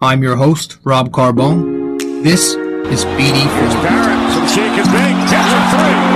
I'm 0.00 0.22
your 0.22 0.36
host, 0.36 0.78
Rob 0.84 1.10
Carbone. 1.10 1.98
This 2.22 2.54
is 2.54 3.04
BD4. 3.04 3.82
Barrett, 3.82 4.32
some 4.32 4.46
shake 4.46 4.78
is 4.78 4.86
big. 4.86 5.14
Gets 5.28 5.52
a 5.52 5.70
three. 5.72 6.07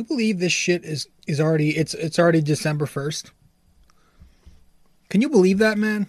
You 0.00 0.04
believe 0.04 0.38
this 0.38 0.52
shit 0.52 0.82
is 0.82 1.08
is 1.26 1.40
already 1.40 1.76
it's 1.76 1.92
it's 1.92 2.18
already 2.18 2.40
December 2.40 2.86
1st? 2.86 3.30
Can 5.10 5.20
you 5.20 5.28
believe 5.28 5.58
that, 5.58 5.76
man? 5.76 6.06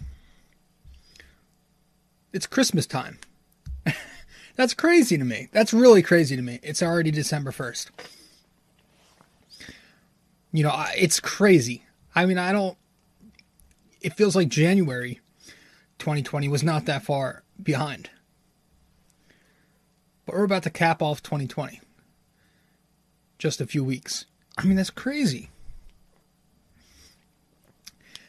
It's 2.32 2.48
Christmas 2.48 2.88
time. 2.88 3.20
That's 4.56 4.74
crazy 4.74 5.18
to 5.18 5.26
me. 5.26 5.50
That's 5.52 5.74
really 5.74 6.02
crazy 6.02 6.38
to 6.38 6.42
me. 6.42 6.62
It's 6.64 6.82
already 6.82 7.12
December 7.12 7.52
1st. 7.52 7.90
You 10.54 10.64
know, 10.64 10.86
it's 10.96 11.20
crazy. 11.20 11.84
I 12.16 12.26
mean, 12.26 12.38
I 12.38 12.54
don't 12.54 12.78
it 14.00 14.14
feels 14.14 14.38
like 14.38 14.48
January 14.48 15.20
2020 16.00 16.48
was 16.48 16.64
not 16.64 16.86
that 16.86 17.04
far 17.04 17.44
behind. 17.62 18.10
But 20.26 20.36
we're 20.36 20.46
about 20.46 20.64
to 20.64 20.70
cap 20.70 21.02
off 21.02 21.22
2020 21.22 21.82
just 23.42 23.60
a 23.60 23.66
few 23.66 23.84
weeks. 23.84 24.26
I 24.56 24.66
mean, 24.66 24.78
that's 24.78 24.92
crazy. 24.92 25.50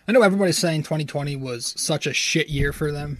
I 0.09 0.13
know 0.13 0.23
everybody's 0.23 0.57
saying 0.57 0.85
2020 0.85 1.37
was 1.37 1.75
such 1.77 2.07
a 2.07 2.15
shit 2.15 2.49
year 2.49 2.73
for 2.73 2.91
them. 2.91 3.19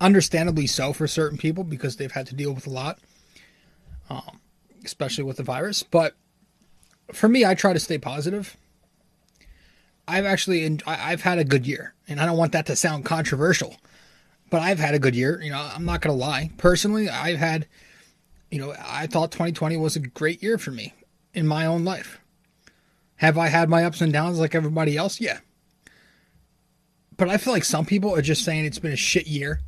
Understandably 0.00 0.68
so 0.68 0.92
for 0.92 1.08
certain 1.08 1.38
people 1.38 1.64
because 1.64 1.96
they've 1.96 2.12
had 2.12 2.28
to 2.28 2.36
deal 2.36 2.52
with 2.52 2.68
a 2.68 2.70
lot, 2.70 3.00
um, 4.08 4.40
especially 4.84 5.24
with 5.24 5.38
the 5.38 5.42
virus. 5.42 5.82
But 5.82 6.14
for 7.12 7.28
me, 7.28 7.44
I 7.44 7.54
try 7.54 7.72
to 7.72 7.80
stay 7.80 7.98
positive. 7.98 8.56
I've 10.06 10.24
actually, 10.24 10.78
I've 10.86 11.22
had 11.22 11.38
a 11.38 11.44
good 11.44 11.66
year, 11.66 11.94
and 12.06 12.20
I 12.20 12.26
don't 12.26 12.36
want 12.36 12.52
that 12.52 12.66
to 12.66 12.76
sound 12.76 13.04
controversial, 13.04 13.76
but 14.50 14.62
I've 14.62 14.78
had 14.78 14.94
a 14.94 14.98
good 14.98 15.16
year. 15.16 15.40
You 15.42 15.50
know, 15.50 15.70
I'm 15.74 15.84
not 15.84 16.00
gonna 16.00 16.16
lie. 16.16 16.50
Personally, 16.58 17.08
I've 17.08 17.38
had 17.38 17.66
you 18.50 18.58
know, 18.58 18.74
I 18.78 19.06
thought 19.06 19.32
2020 19.32 19.78
was 19.78 19.96
a 19.96 20.00
great 20.00 20.42
year 20.42 20.58
for 20.58 20.72
me 20.72 20.92
in 21.34 21.46
my 21.46 21.66
own 21.66 21.84
life. 21.84 22.20
Have 23.16 23.38
I 23.38 23.48
had 23.48 23.68
my 23.68 23.84
ups 23.84 24.00
and 24.00 24.12
downs 24.12 24.38
like 24.38 24.54
everybody 24.54 24.96
else? 24.96 25.20
Yeah. 25.20 25.38
But 27.16 27.28
I 27.28 27.36
feel 27.36 27.52
like 27.52 27.64
some 27.64 27.84
people 27.84 28.14
are 28.14 28.22
just 28.22 28.44
saying 28.44 28.64
it's 28.64 28.78
been 28.78 28.92
a 28.92 28.96
shit 28.96 29.26
year 29.26 29.60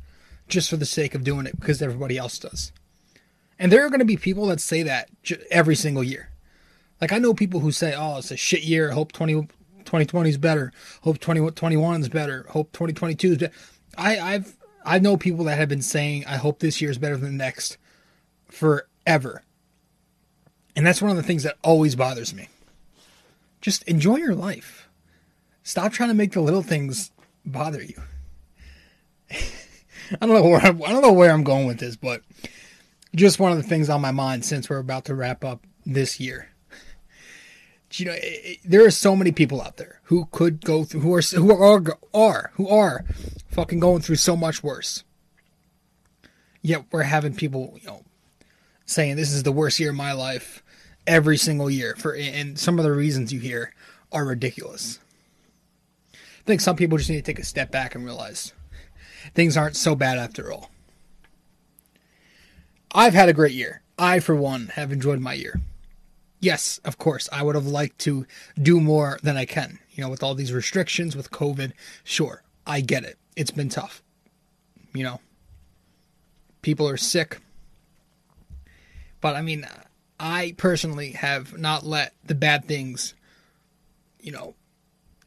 just 0.47 0.69
for 0.69 0.77
the 0.77 0.85
sake 0.85 1.15
of 1.15 1.23
doing 1.23 1.45
it 1.45 1.59
because 1.59 1.81
everybody 1.81 2.17
else 2.17 2.37
does. 2.37 2.71
And 3.57 3.71
there 3.71 3.85
are 3.85 3.89
going 3.89 3.99
to 3.99 4.05
be 4.05 4.17
people 4.17 4.47
that 4.47 4.59
say 4.59 4.83
that 4.83 5.09
every 5.49 5.75
single 5.75 6.03
year. 6.03 6.29
Like 6.99 7.13
I 7.13 7.19
know 7.19 7.33
people 7.33 7.61
who 7.61 7.71
say, 7.71 7.93
"Oh, 7.95 8.17
it's 8.17 8.31
a 8.31 8.37
shit 8.37 8.63
year. 8.63 8.91
Hope 8.91 9.11
20, 9.11 9.33
2020 9.85 10.29
is 10.29 10.37
better. 10.37 10.71
Hope 11.01 11.19
2021 11.19 12.01
is 12.01 12.09
better. 12.09 12.45
Hope 12.49 12.71
2022 12.73 13.31
is 13.31 13.37
better." 13.37 13.53
I 13.97 14.19
I've 14.19 14.57
I 14.85 14.99
know 14.99 15.17
people 15.17 15.45
that 15.45 15.57
have 15.57 15.69
been 15.69 15.81
saying, 15.81 16.25
"I 16.25 16.37
hope 16.37 16.59
this 16.59 16.81
year 16.81 16.91
is 16.91 16.97
better 16.97 17.17
than 17.17 17.37
the 17.37 17.43
next." 17.43 17.77
forever. 18.55 19.43
And 20.75 20.85
that's 20.85 21.01
one 21.01 21.11
of 21.11 21.17
the 21.17 21.23
things 21.23 21.43
that 21.43 21.57
always 21.63 21.95
bothers 21.95 22.33
me. 22.33 22.49
Just 23.61 23.83
enjoy 23.83 24.17
your 24.17 24.35
life. 24.35 24.89
Stop 25.63 25.91
trying 25.93 26.09
to 26.09 26.15
make 26.15 26.33
the 26.33 26.41
little 26.41 26.61
things 26.61 27.11
bother 27.45 27.81
you. 27.81 27.95
I 29.31 30.25
don't 30.25 30.29
know 30.35 30.43
where 30.49 30.59
I'm, 30.61 30.83
I 30.83 30.89
don't 30.89 31.01
know 31.01 31.13
where 31.13 31.31
I'm 31.31 31.43
going 31.43 31.65
with 31.65 31.79
this, 31.79 31.95
but 31.95 32.21
just 33.15 33.39
one 33.39 33.51
of 33.51 33.57
the 33.57 33.63
things 33.63 33.89
on 33.89 34.01
my 34.01 34.11
mind 34.11 34.45
since 34.45 34.69
we're 34.69 34.77
about 34.77 35.05
to 35.05 35.15
wrap 35.15 35.43
up 35.43 35.65
this 35.85 36.19
year. 36.19 36.49
You 37.93 38.05
know, 38.07 38.11
it, 38.11 38.19
it- 38.23 38.59
there 38.65 38.85
are 38.85 38.91
so 38.91 39.15
many 39.15 39.31
people 39.31 39.61
out 39.61 39.77
there 39.77 40.01
who 40.03 40.25
could 40.31 40.63
go 40.65 40.83
through, 40.83 40.99
who 41.01 41.13
are 41.15 41.21
who 41.21 41.51
are 41.55 41.97
are 42.13 42.51
who 42.55 42.67
are 42.67 43.05
fucking 43.47 43.79
going 43.79 44.01
through 44.01 44.17
so 44.17 44.35
much 44.35 44.61
worse. 44.61 45.03
Yet 46.61 46.85
we're 46.91 47.03
having 47.03 47.33
people, 47.35 47.77
you 47.81 47.87
know, 47.87 48.03
saying 48.85 49.15
this 49.15 49.31
is 49.31 49.43
the 49.43 49.51
worst 49.51 49.79
year 49.79 49.91
of 49.91 49.95
my 49.95 50.11
life 50.11 50.61
every 51.07 51.37
single 51.37 51.69
year 51.69 51.95
for 51.97 52.15
and 52.15 52.57
some 52.57 52.79
of 52.79 52.83
the 52.83 52.91
reasons 52.91 53.31
you 53.31 53.39
hear 53.39 53.73
are 54.11 54.25
ridiculous. 54.25 54.99
I 56.13 56.45
think 56.45 56.61
some 56.61 56.75
people 56.75 56.97
just 56.97 57.09
need 57.09 57.17
to 57.17 57.21
take 57.21 57.39
a 57.39 57.43
step 57.43 57.71
back 57.71 57.95
and 57.95 58.05
realize 58.05 58.53
things 59.33 59.57
aren't 59.57 59.75
so 59.75 59.95
bad 59.95 60.17
after 60.17 60.51
all. 60.51 60.69
I've 62.93 63.13
had 63.13 63.29
a 63.29 63.33
great 63.33 63.53
year. 63.53 63.81
I 63.97 64.19
for 64.19 64.35
one 64.35 64.67
have 64.75 64.91
enjoyed 64.91 65.19
my 65.19 65.33
year. 65.33 65.59
Yes, 66.39 66.79
of 66.85 66.97
course, 66.97 67.27
I 67.31 67.43
would 67.43 67.55
have 67.55 67.65
liked 67.65 67.99
to 67.99 68.25
do 68.61 68.79
more 68.79 69.19
than 69.23 69.37
I 69.37 69.45
can. 69.45 69.79
You 69.91 70.03
know, 70.03 70.09
with 70.09 70.21
all 70.21 70.35
these 70.35 70.53
restrictions 70.53 71.15
with 71.15 71.31
COVID, 71.31 71.71
sure, 72.03 72.43
I 72.67 72.81
get 72.81 73.03
it. 73.03 73.17
It's 73.35 73.51
been 73.51 73.69
tough. 73.69 74.03
You 74.93 75.03
know, 75.03 75.21
people 76.61 76.87
are 76.87 76.97
sick. 76.97 77.39
But 79.21 79.35
I 79.35 79.41
mean, 79.41 79.65
I 80.19 80.55
personally 80.57 81.11
have 81.11 81.57
not 81.57 81.85
let 81.85 82.13
the 82.23 82.35
bad 82.35 82.65
things, 82.65 83.13
you 84.19 84.31
know, 84.31 84.55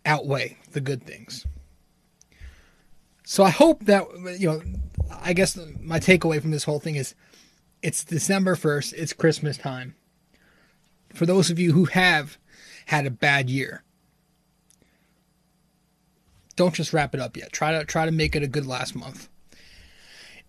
outweigh 0.06 0.58
the 0.72 0.80
good 0.80 1.04
things. 1.04 1.46
So 3.24 3.44
I 3.44 3.50
hope 3.50 3.84
that, 3.84 4.06
you 4.38 4.48
know, 4.48 4.62
I 5.20 5.34
guess 5.34 5.58
my 5.80 5.98
takeaway 5.98 6.40
from 6.40 6.50
this 6.50 6.64
whole 6.64 6.80
thing 6.80 6.96
is 6.96 7.14
it's 7.82 8.04
December 8.04 8.56
1st, 8.56 8.94
it's 8.94 9.12
Christmas 9.12 9.58
time. 9.58 9.94
For 11.12 11.26
those 11.26 11.50
of 11.50 11.58
you 11.58 11.72
who 11.72 11.84
have 11.86 12.38
had 12.86 13.06
a 13.06 13.10
bad 13.10 13.50
year, 13.50 13.82
don't 16.56 16.74
just 16.74 16.92
wrap 16.92 17.14
it 17.14 17.20
up 17.20 17.36
yet. 17.36 17.52
Try 17.52 17.72
to 17.72 17.84
try 17.84 18.04
to 18.04 18.10
make 18.10 18.34
it 18.34 18.42
a 18.42 18.48
good 18.48 18.66
last 18.66 18.96
month. 18.96 19.28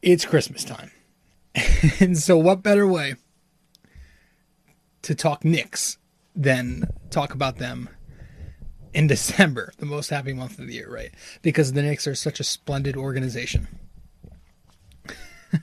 It's 0.01 0.25
Christmas 0.25 0.63
time. 0.63 0.91
and 1.99 2.17
so 2.17 2.37
what 2.37 2.63
better 2.63 2.87
way 2.87 3.15
to 5.03 5.15
talk 5.15 5.43
Knicks 5.45 5.97
than 6.35 6.89
talk 7.09 7.33
about 7.33 7.57
them 7.57 7.89
in 8.93 9.07
December, 9.07 9.73
the 9.77 9.85
most 9.85 10.09
happy 10.09 10.33
month 10.33 10.59
of 10.59 10.67
the 10.67 10.73
year, 10.73 10.89
right? 10.91 11.11
Because 11.41 11.73
the 11.73 11.81
Knicks 11.81 12.07
are 12.07 12.15
such 12.15 12.39
a 12.39 12.43
splendid 12.43 12.95
organization. 12.97 13.67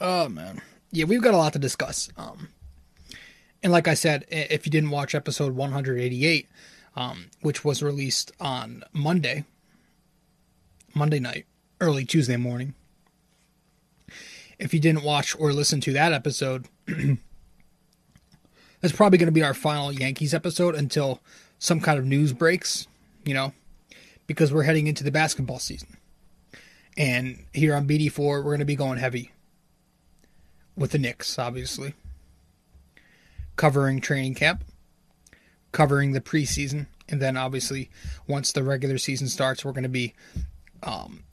oh 0.00 0.28
man. 0.28 0.60
Yeah, 0.92 1.04
we've 1.04 1.22
got 1.22 1.34
a 1.34 1.38
lot 1.38 1.52
to 1.52 1.58
discuss. 1.58 2.10
Um 2.16 2.48
and 3.62 3.72
like 3.72 3.88
I 3.88 3.94
said, 3.94 4.24
if 4.30 4.64
you 4.64 4.72
didn't 4.72 4.90
watch 4.90 5.14
episode 5.14 5.54
188, 5.54 6.48
um, 6.96 7.26
which 7.42 7.64
was 7.64 7.82
released 7.82 8.32
on 8.40 8.82
Monday, 8.92 9.44
Monday 10.94 11.20
night, 11.20 11.46
early 11.80 12.04
Tuesday 12.04 12.36
morning, 12.36 12.74
if 14.58 14.72
you 14.72 14.80
didn't 14.80 15.02
watch 15.02 15.36
or 15.38 15.52
listen 15.52 15.80
to 15.82 15.92
that 15.92 16.12
episode, 16.12 16.68
that's 18.80 18.94
probably 18.94 19.18
going 19.18 19.26
to 19.26 19.32
be 19.32 19.42
our 19.42 19.54
final 19.54 19.92
Yankees 19.92 20.34
episode 20.34 20.74
until 20.74 21.20
some 21.58 21.80
kind 21.80 21.98
of 21.98 22.04
news 22.04 22.32
breaks, 22.32 22.86
you 23.24 23.34
know, 23.34 23.52
because 24.26 24.52
we're 24.52 24.62
heading 24.62 24.86
into 24.86 25.04
the 25.04 25.10
basketball 25.10 25.58
season. 25.58 25.96
And 26.96 27.44
here 27.52 27.74
on 27.74 27.86
BD4, 27.86 28.18
we're 28.18 28.42
going 28.42 28.58
to 28.60 28.64
be 28.64 28.76
going 28.76 28.98
heavy 28.98 29.32
with 30.76 30.92
the 30.92 30.98
Knicks, 30.98 31.38
obviously, 31.38 31.94
covering 33.56 34.00
training 34.00 34.34
camp, 34.34 34.64
covering 35.72 36.12
the 36.12 36.20
preseason, 36.20 36.86
and 37.08 37.20
then 37.20 37.36
obviously 37.36 37.90
once 38.26 38.52
the 38.52 38.62
regular 38.62 38.98
season 38.98 39.28
starts, 39.28 39.64
we're 39.64 39.72
going 39.72 39.82
to 39.82 39.88
be 39.88 40.14
um, 40.82 41.24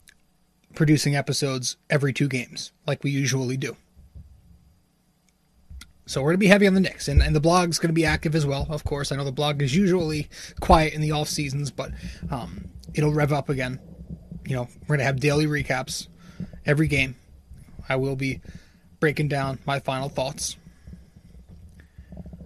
producing 0.74 1.16
episodes 1.16 1.76
every 1.88 2.12
two 2.12 2.28
games, 2.28 2.72
like 2.86 3.02
we 3.02 3.10
usually 3.10 3.56
do. 3.56 3.76
So 6.08 6.22
we're 6.22 6.30
going 6.30 6.36
to 6.36 6.38
be 6.38 6.46
heavy 6.46 6.66
on 6.66 6.72
the 6.72 6.80
Knicks, 6.80 7.06
and, 7.06 7.22
and 7.22 7.36
the 7.36 7.40
blog's 7.40 7.78
going 7.78 7.90
to 7.90 7.94
be 7.94 8.06
active 8.06 8.34
as 8.34 8.46
well. 8.46 8.66
Of 8.70 8.82
course, 8.82 9.12
I 9.12 9.16
know 9.16 9.24
the 9.24 9.30
blog 9.30 9.60
is 9.60 9.76
usually 9.76 10.30
quiet 10.58 10.94
in 10.94 11.02
the 11.02 11.10
off 11.12 11.28
seasons, 11.28 11.70
but 11.70 11.90
um, 12.30 12.70
it'll 12.94 13.12
rev 13.12 13.30
up 13.30 13.50
again. 13.50 13.78
You 14.46 14.56
know, 14.56 14.68
we're 14.82 14.96
going 14.96 15.00
to 15.00 15.04
have 15.04 15.20
daily 15.20 15.44
recaps 15.44 16.08
every 16.64 16.88
game. 16.88 17.16
I 17.90 17.96
will 17.96 18.16
be 18.16 18.40
breaking 19.00 19.28
down 19.28 19.58
my 19.66 19.80
final 19.80 20.08
thoughts. 20.08 20.56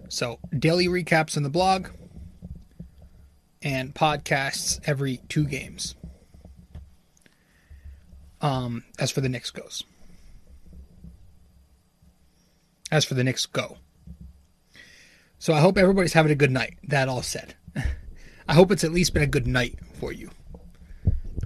So 0.09 0.39
daily 0.59 0.87
recaps 0.87 1.37
in 1.37 1.43
the 1.43 1.49
blog, 1.49 1.87
and 3.61 3.95
podcasts 3.95 4.81
every 4.85 5.21
two 5.29 5.45
games. 5.45 5.95
Um, 8.41 8.83
as 8.99 9.09
for 9.09 9.21
the 9.21 9.29
Knicks 9.29 9.51
goes. 9.51 9.85
As 12.93 13.05
for 13.05 13.15
the 13.15 13.23
Knicks 13.23 13.47
go. 13.47 13.77
So 15.39 15.51
I 15.51 15.61
hope 15.61 15.79
everybody's 15.79 16.13
having 16.13 16.31
a 16.31 16.35
good 16.35 16.51
night. 16.51 16.77
That 16.83 17.09
all 17.09 17.23
said. 17.23 17.55
I 18.47 18.53
hope 18.53 18.71
it's 18.71 18.83
at 18.83 18.91
least 18.91 19.15
been 19.15 19.23
a 19.23 19.27
good 19.27 19.47
night 19.47 19.79
for 19.95 20.13
you. 20.13 20.29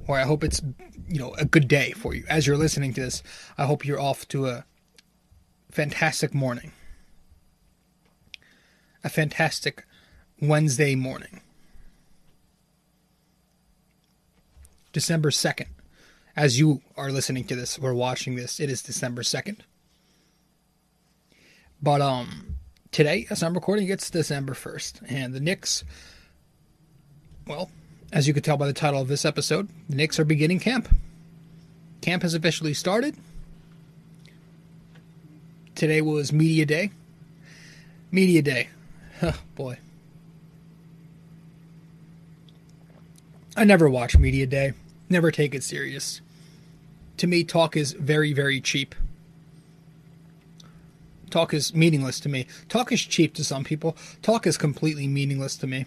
Or 0.10 0.20
I 0.20 0.24
hope 0.24 0.44
it's, 0.44 0.62
you 1.08 1.20
know, 1.20 1.34
a 1.36 1.46
good 1.46 1.70
day 1.70 1.94
for 1.94 2.14
you. 2.14 2.26
As 2.28 2.46
you're 2.46 2.58
listening 2.58 2.94
to 2.96 3.02
this, 3.02 3.24
I 3.58 3.66
hope 3.66 3.86
you're 3.86 4.00
off 4.00 4.28
to 4.28 4.48
a 4.48 4.66
fantastic 5.72 6.34
morning. 6.34 6.74
A 9.06 9.08
fantastic 9.08 9.86
Wednesday 10.42 10.96
morning. 10.96 11.40
December 14.92 15.30
2nd. 15.30 15.68
As 16.36 16.60
you 16.60 16.82
are 16.98 17.10
listening 17.10 17.46
to 17.46 17.56
this 17.56 17.78
or 17.78 17.94
watching 17.94 18.36
this, 18.36 18.60
it 18.60 18.70
is 18.70 18.82
December 18.82 19.22
2nd. 19.22 19.60
But 21.82 22.02
um 22.02 22.56
today, 22.92 23.28
as 23.30 23.44
I'm 23.44 23.54
recording, 23.54 23.88
it's 23.90 24.10
December 24.10 24.54
1st. 24.54 25.12
And 25.12 25.34
the 25.34 25.40
Knicks, 25.40 25.84
well, 27.46 27.70
as 28.12 28.28
you 28.28 28.34
could 28.34 28.44
tell 28.44 28.58
by 28.58 28.68
the 28.68 28.74
title 28.74 29.02
of 29.02 29.08
this 29.08 29.26
episode, 29.26 29.70
the 29.90 29.96
Knicks 29.96 30.20
are 30.20 30.26
beginning 30.26 30.60
camp. 30.60 30.90
Camp 32.02 32.24
has 32.24 32.34
officially 32.34 32.74
started. 32.74 33.16
Today 35.76 36.02
was 36.02 36.34
Media 36.34 36.66
Day. 36.66 36.92
Media 38.12 38.42
Day. 38.42 38.70
Oh, 39.20 39.34
boy. 39.56 39.80
I 43.56 43.64
never 43.64 43.90
watch 43.90 44.16
Media 44.16 44.46
Day. 44.46 44.74
Never 45.10 45.32
take 45.32 45.56
it 45.56 45.64
serious. 45.64 46.22
To 47.18 47.26
me, 47.26 47.44
talk 47.44 47.76
is 47.76 47.94
very, 47.94 48.32
very 48.32 48.62
cheap. 48.62 48.94
Talk 51.38 51.54
is 51.54 51.72
meaningless 51.76 52.20
to 52.22 52.30
me. 52.30 52.48
Talk 52.68 52.92
is 52.92 53.00
cheap 53.00 53.36
to 53.36 53.44
some 53.44 53.64
people. 53.64 53.96
Talk 54.24 54.48
is 54.48 54.58
completely 54.58 55.08
meaningless 55.08 55.56
to 55.58 55.68
me. 55.68 55.86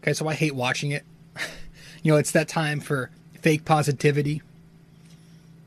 Okay, 0.00 0.14
so 0.14 0.26
I 0.26 0.32
hate 0.32 0.54
watching 0.54 0.92
it. 0.92 1.04
you 2.02 2.10
know, 2.10 2.16
it's 2.16 2.30
that 2.30 2.48
time 2.48 2.80
for 2.80 3.10
fake 3.42 3.66
positivity, 3.66 4.40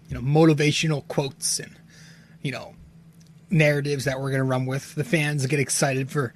you 0.09 0.15
know, 0.15 0.21
motivational 0.21 1.07
quotes 1.07 1.59
and, 1.59 1.75
you 2.41 2.51
know, 2.51 2.73
narratives 3.51 4.05
that 4.05 4.19
we're 4.19 4.31
going 4.31 4.39
to 4.39 4.43
run 4.43 4.65
with. 4.65 4.95
The 4.95 5.03
fans 5.03 5.45
get 5.45 5.59
excited 5.59 6.09
for 6.09 6.33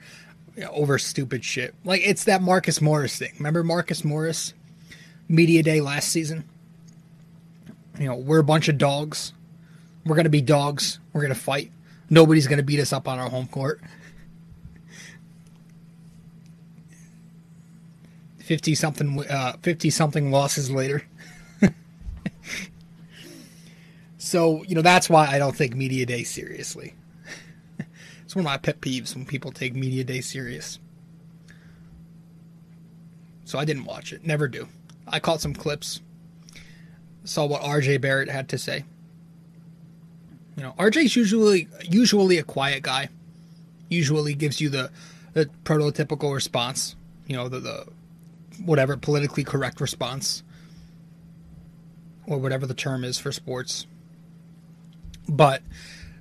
you 0.55 0.61
know, 0.65 0.69
over 0.73 0.99
stupid 0.99 1.43
shit. 1.43 1.73
Like 1.85 2.01
it's 2.05 2.25
that 2.25 2.39
Marcus 2.39 2.81
Morris 2.81 3.17
thing. 3.17 3.33
Remember 3.39 3.63
Marcus 3.63 4.05
Morris 4.05 4.53
media 5.27 5.63
day 5.63 5.81
last 5.81 6.09
season? 6.09 6.43
You 7.97 8.09
know, 8.09 8.15
we're 8.15 8.37
a 8.37 8.43
bunch 8.43 8.67
of 8.67 8.77
dogs. 8.77 9.33
We're 10.05 10.13
going 10.13 10.25
to 10.25 10.29
be 10.29 10.41
dogs. 10.41 10.99
We're 11.11 11.21
going 11.21 11.33
to 11.33 11.39
fight. 11.39 11.71
Nobody's 12.09 12.47
going 12.47 12.57
to 12.57 12.63
beat 12.63 12.79
us 12.79 12.93
up 12.93 13.07
on 13.07 13.19
our 13.19 13.29
home 13.29 13.47
court. 13.47 13.81
50 18.39 18.75
something 18.75 19.25
uh 19.27 19.53
50 19.63 19.89
something 19.89 20.31
losses 20.31 20.69
later. 20.69 21.03
so, 24.19 24.63
you 24.65 24.75
know, 24.75 24.83
that's 24.83 25.09
why 25.09 25.25
I 25.25 25.39
don't 25.39 25.57
take 25.57 25.75
media 25.75 26.05
day 26.05 26.23
seriously. 26.23 26.93
it's 28.23 28.35
one 28.35 28.41
of 28.41 28.45
my 28.45 28.57
pet 28.57 28.81
peeves 28.81 29.15
when 29.15 29.25
people 29.25 29.51
take 29.51 29.73
media 29.73 30.03
day 30.03 30.21
serious. 30.21 30.77
So 33.45 33.57
I 33.57 33.65
didn't 33.65 33.85
watch 33.85 34.13
it. 34.13 34.23
Never 34.23 34.47
do. 34.47 34.67
I 35.07 35.19
caught 35.19 35.41
some 35.41 35.55
clips. 35.55 36.01
Saw 37.23 37.45
what 37.45 37.63
RJ 37.63 37.99
Barrett 38.01 38.29
had 38.29 38.49
to 38.49 38.59
say. 38.59 38.85
You 40.55 40.63
know, 40.63 40.73
RJ's 40.77 41.15
usually 41.15 41.67
usually 41.83 42.37
a 42.37 42.43
quiet 42.43 42.83
guy. 42.83 43.09
Usually 43.89 44.33
gives 44.33 44.61
you 44.61 44.69
the 44.69 44.89
the 45.33 45.49
prototypical 45.63 46.33
response. 46.33 46.95
You 47.27 47.35
know, 47.35 47.49
the 47.49 47.59
the 47.59 47.87
whatever 48.63 48.95
politically 48.95 49.43
correct 49.43 49.81
response 49.81 50.43
or 52.25 52.37
whatever 52.37 52.65
the 52.65 52.73
term 52.73 53.03
is 53.03 53.19
for 53.19 53.31
sports. 53.31 53.85
But 55.27 55.61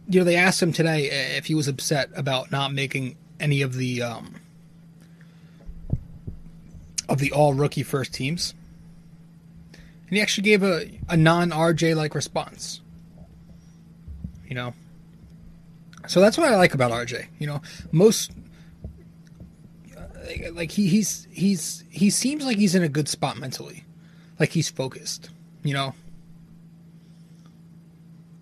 you 0.09 0.21
know, 0.21 0.25
they 0.25 0.37
asked 0.37 0.63
him 0.63 0.73
today 0.73 1.37
if 1.37 1.47
he 1.47 1.55
was 1.55 1.69
upset 1.69 2.11
about 2.15 2.51
not 2.51 2.73
making 2.73 3.17
any 3.41 3.63
of 3.63 3.75
the 3.75 4.03
um, 4.03 4.35
of 7.09 7.19
the 7.19 7.33
all 7.33 7.55
rookie 7.55 7.83
first 7.83 8.13
teams, 8.13 8.55
and 10.09 10.17
he 10.17 10.21
actually 10.21 10.45
gave 10.45 10.63
a, 10.63 10.91
a 11.09 11.17
non 11.17 11.51
RJ 11.51 11.95
like 11.95 12.15
response. 12.15 12.81
You 14.55 14.61
know, 14.61 14.75
so 16.07 16.21
that's 16.21 16.39
what 16.39 16.47
I 16.47 16.55
like 16.55 16.75
about 16.75 16.93
RJ. 16.93 17.27
You 17.41 17.49
know, 17.49 17.63
most 17.91 18.31
like 20.53 20.71
he 20.71 20.87
he's 20.87 21.27
he's 21.33 21.83
he 21.91 22.09
seems 22.09 22.47
like 22.47 22.57
he's 22.57 22.77
in 22.77 22.85
a 22.85 22.89
good 22.89 23.09
spot 23.09 23.37
mentally, 23.37 23.83
like 24.39 24.51
he's 24.51 24.69
focused. 24.69 25.31
You 25.65 25.75
know, 25.75 25.95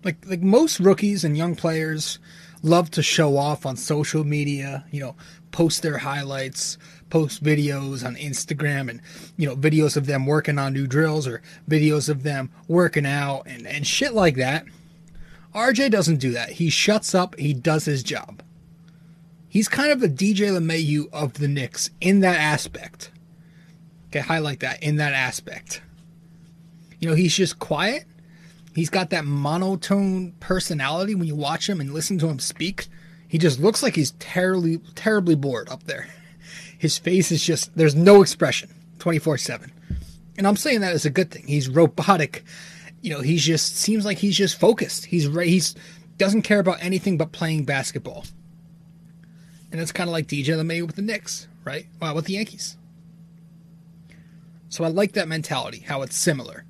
like 0.03 0.23
like 0.27 0.43
most 0.43 0.79
rookies 0.79 1.23
and 1.23 1.35
young 1.35 1.55
players 1.55 2.19
love 2.61 2.91
to 2.91 3.01
show 3.01 3.35
off 3.35 3.65
on 3.65 3.75
social 3.75 4.23
media. 4.23 4.85
You 4.91 4.99
know, 4.99 5.15
post 5.49 5.81
their 5.81 5.97
highlights, 5.97 6.77
post 7.09 7.43
videos 7.43 8.05
on 8.05 8.17
Instagram, 8.17 8.87
and 8.87 9.01
you 9.35 9.49
know 9.49 9.55
videos 9.55 9.97
of 9.97 10.05
them 10.05 10.27
working 10.27 10.59
on 10.59 10.73
new 10.73 10.85
drills 10.85 11.25
or 11.25 11.41
videos 11.67 12.07
of 12.07 12.21
them 12.21 12.51
working 12.67 13.07
out 13.07 13.47
and 13.47 13.65
and 13.65 13.87
shit 13.87 14.13
like 14.13 14.35
that. 14.35 14.65
RJ 15.53 15.91
doesn't 15.91 16.17
do 16.17 16.31
that. 16.31 16.51
He 16.51 16.69
shuts 16.69 17.13
up. 17.13 17.37
He 17.37 17.53
does 17.53 17.85
his 17.85 18.03
job. 18.03 18.41
He's 19.47 19.69
kind 19.69 19.91
of 19.91 19.99
the 19.99 20.09
DJ 20.09 20.49
LeMahieu 20.49 21.09
of 21.13 21.33
the 21.33 21.47
Knicks 21.47 21.91
in 22.01 22.21
that 22.21 22.39
aspect. 22.39 23.11
Okay, 24.07 24.19
highlight 24.19 24.61
that 24.61 24.81
in 24.81 24.95
that 24.95 25.13
aspect. 25.13 25.81
You 26.99 27.09
know, 27.09 27.15
he's 27.15 27.35
just 27.35 27.59
quiet. 27.59 28.05
He's 28.73 28.89
got 28.89 29.11
that 29.11 29.25
monotone 29.25 30.31
personality 30.39 31.13
when 31.13 31.27
you 31.27 31.35
watch 31.35 31.69
him 31.69 31.79
and 31.79 31.93
listen 31.93 32.17
to 32.19 32.27
him 32.27 32.39
speak. 32.39 32.87
He 33.27 33.37
just 33.37 33.59
looks 33.59 33.83
like 33.83 33.95
he's 33.95 34.11
terribly 34.19 34.79
terribly 34.95 35.35
bored 35.35 35.69
up 35.69 35.83
there. 35.83 36.07
His 36.77 36.97
face 36.97 37.31
is 37.31 37.43
just 37.43 37.75
there's 37.75 37.95
no 37.95 38.21
expression 38.21 38.69
24/7. 38.99 39.69
And 40.37 40.47
I'm 40.47 40.57
saying 40.57 40.81
that 40.81 40.93
as 40.93 41.05
a 41.05 41.11
good 41.11 41.29
thing. 41.29 41.47
He's 41.47 41.69
robotic. 41.69 42.43
You 43.03 43.09
know, 43.11 43.19
he's 43.19 43.43
just 43.43 43.75
seems 43.75 44.05
like 44.05 44.17
he's 44.17 44.37
just 44.37 44.57
focused. 44.57 45.05
He's 45.05 45.25
he's 45.25 45.75
doesn't 46.17 46.43
care 46.43 46.59
about 46.59 46.77
anything 46.81 47.17
but 47.17 47.33
playing 47.33 47.65
basketball. 47.65 48.23
And 49.73 49.81
it's 49.81 49.91
kind 49.91 50.07
of 50.07 50.13
like 50.13 50.27
DJ 50.27 50.55
LeMahieu 50.55 50.87
with 50.87 50.95
the 50.95 51.01
Knicks, 51.01 51.47
right? 51.65 51.85
Well, 51.99 52.15
with 52.15 52.25
the 52.25 52.33
Yankees. 52.33 52.77
So 54.69 54.85
I 54.85 54.87
like 54.87 55.11
that 55.13 55.27
mentality, 55.27 55.79
how 55.79 56.01
it's 56.01 56.15
similar. 56.15 56.63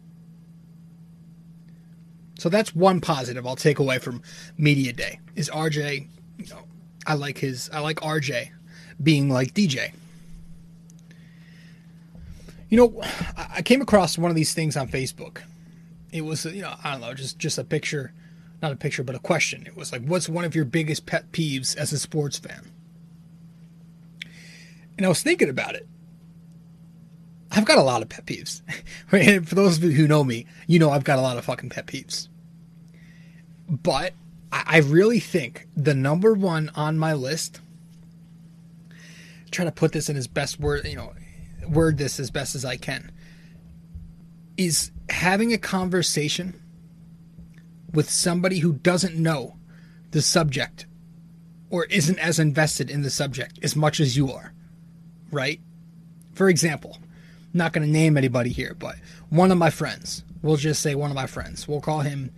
So 2.40 2.50
that's 2.50 2.74
one 2.74 3.00
positive 3.00 3.46
I'll 3.46 3.56
take 3.56 3.78
away 3.78 4.00
from 4.00 4.24
Media 4.58 4.92
Day 4.92 5.20
is 5.36 5.52
RJ, 5.52 6.08
you 6.40 6.46
know, 6.48 6.63
I 7.06 7.13
like 7.13 7.38
his 7.38 7.70
I 7.72 7.80
like 7.80 7.98
RJ 7.98 8.50
being 9.02 9.30
like 9.30 9.54
DJ. 9.54 9.94
You 12.70 12.78
know, 12.78 13.04
I 13.38 13.62
came 13.62 13.82
across 13.84 14.18
one 14.18 14.32
of 14.32 14.36
these 14.36 14.56
things 14.56 14.75
on 14.75 14.88
Facebook. 14.88 15.44
It 16.13 16.22
was, 16.22 16.46
you 16.46 16.62
know, 16.62 16.75
I 16.84 16.91
don't 16.91 17.01
know, 17.01 17.13
just 17.15 17.39
just 17.39 17.58
a 17.58 17.63
picture, 17.63 18.13
not 18.62 18.72
a 18.72 18.75
picture, 18.75 19.03
but 19.03 19.15
a 19.15 19.20
question. 19.20 19.65
It 19.65 19.75
was 19.75 19.91
like, 19.91 20.05
what's 20.05 20.29
one 20.29 20.46
of 20.46 20.55
your 20.55 20.63
biggest 20.63 21.08
pet 21.08 21.32
peeves 21.32 21.75
as 21.75 21.91
a 21.91 21.98
sports 21.98 22.38
fan? 22.38 22.72
And 24.96 25.08
I 25.08 25.10
was 25.10 25.24
thinking 25.24 25.50
about 25.50 25.74
it. 25.74 25.88
I've 27.51 27.65
got 27.65 27.79
a 27.79 27.84
lot 27.84 28.03
of 28.03 28.10
pet 28.10 28.27
peeves. 28.27 28.62
For 29.48 29.55
those 29.55 29.77
of 29.77 29.84
you 29.84 29.91
who 29.91 30.08
know 30.08 30.24
me, 30.24 30.46
you 30.67 30.77
know 30.77 30.91
I've 30.91 31.03
got 31.03 31.17
a 31.17 31.22
lot 31.24 31.38
of 31.38 31.46
fucking 31.46 31.72
pet 31.72 31.88
peeves. 31.88 32.27
But 33.67 34.13
I 34.51 34.77
really 34.79 35.20
think 35.20 35.67
the 35.75 35.96
number 35.96 36.34
one 36.34 36.70
on 36.75 37.00
my 37.00 37.13
list, 37.13 37.60
try 39.50 39.65
to 39.65 39.72
put 39.72 39.93
this 39.93 40.10
in 40.10 40.17
as 40.17 40.27
best 40.27 40.60
word, 40.60 40.86
you 40.86 40.96
know, 40.96 41.13
word 41.67 41.98
this 41.98 42.20
as 42.20 42.29
best 42.29 42.53
as 42.53 42.63
I 42.63 42.77
can, 42.77 43.12
is 44.58 44.91
having 45.10 45.54
a 45.54 45.58
conversation 45.58 46.60
with 47.94 48.10
somebody 48.10 48.60
who 48.60 48.74
doesn't 48.74 49.16
know 49.16 49.58
the 50.12 50.22
subject 50.22 50.86
or 51.70 51.86
isn't 51.86 52.20
as 52.20 52.40
invested 52.40 52.90
in 52.90 53.02
the 53.02 53.10
subject 53.10 53.60
as 53.64 53.76
much 53.76 54.00
as 54.00 54.16
you 54.18 54.32
are 54.32 54.54
right? 55.34 55.60
For 56.34 56.48
example, 56.48 56.98
not 57.54 57.74
going 57.74 57.86
to 57.86 57.92
name 57.92 58.18
anybody 58.18 58.52
here, 58.52 58.76
but 58.78 58.96
one 59.30 59.52
of 59.52 59.58
my 59.58 59.70
friends, 59.70 60.24
we'll 60.42 60.56
just 60.56 60.82
say 60.82 60.96
one 60.96 61.12
of 61.12 61.16
my 61.16 61.28
friends. 61.28 61.68
We'll 61.68 61.82
call 61.82 62.02
him 62.02 62.32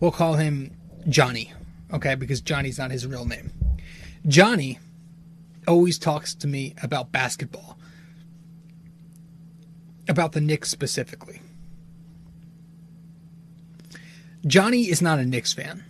we'll 0.00 0.10
call 0.10 0.34
him 0.34 0.76
Johnny, 1.08 1.52
okay? 1.92 2.14
Because 2.14 2.40
Johnny's 2.40 2.78
not 2.78 2.90
his 2.90 3.06
real 3.06 3.24
name. 3.24 3.52
Johnny 4.26 4.78
always 5.66 5.98
talks 5.98 6.34
to 6.34 6.46
me 6.46 6.74
about 6.82 7.12
basketball. 7.12 7.78
About 10.08 10.32
the 10.32 10.40
Knicks 10.40 10.68
specifically. 10.68 11.40
Johnny 14.46 14.88
is 14.90 15.00
not 15.00 15.18
a 15.18 15.24
Knicks 15.24 15.52
fan. 15.52 15.84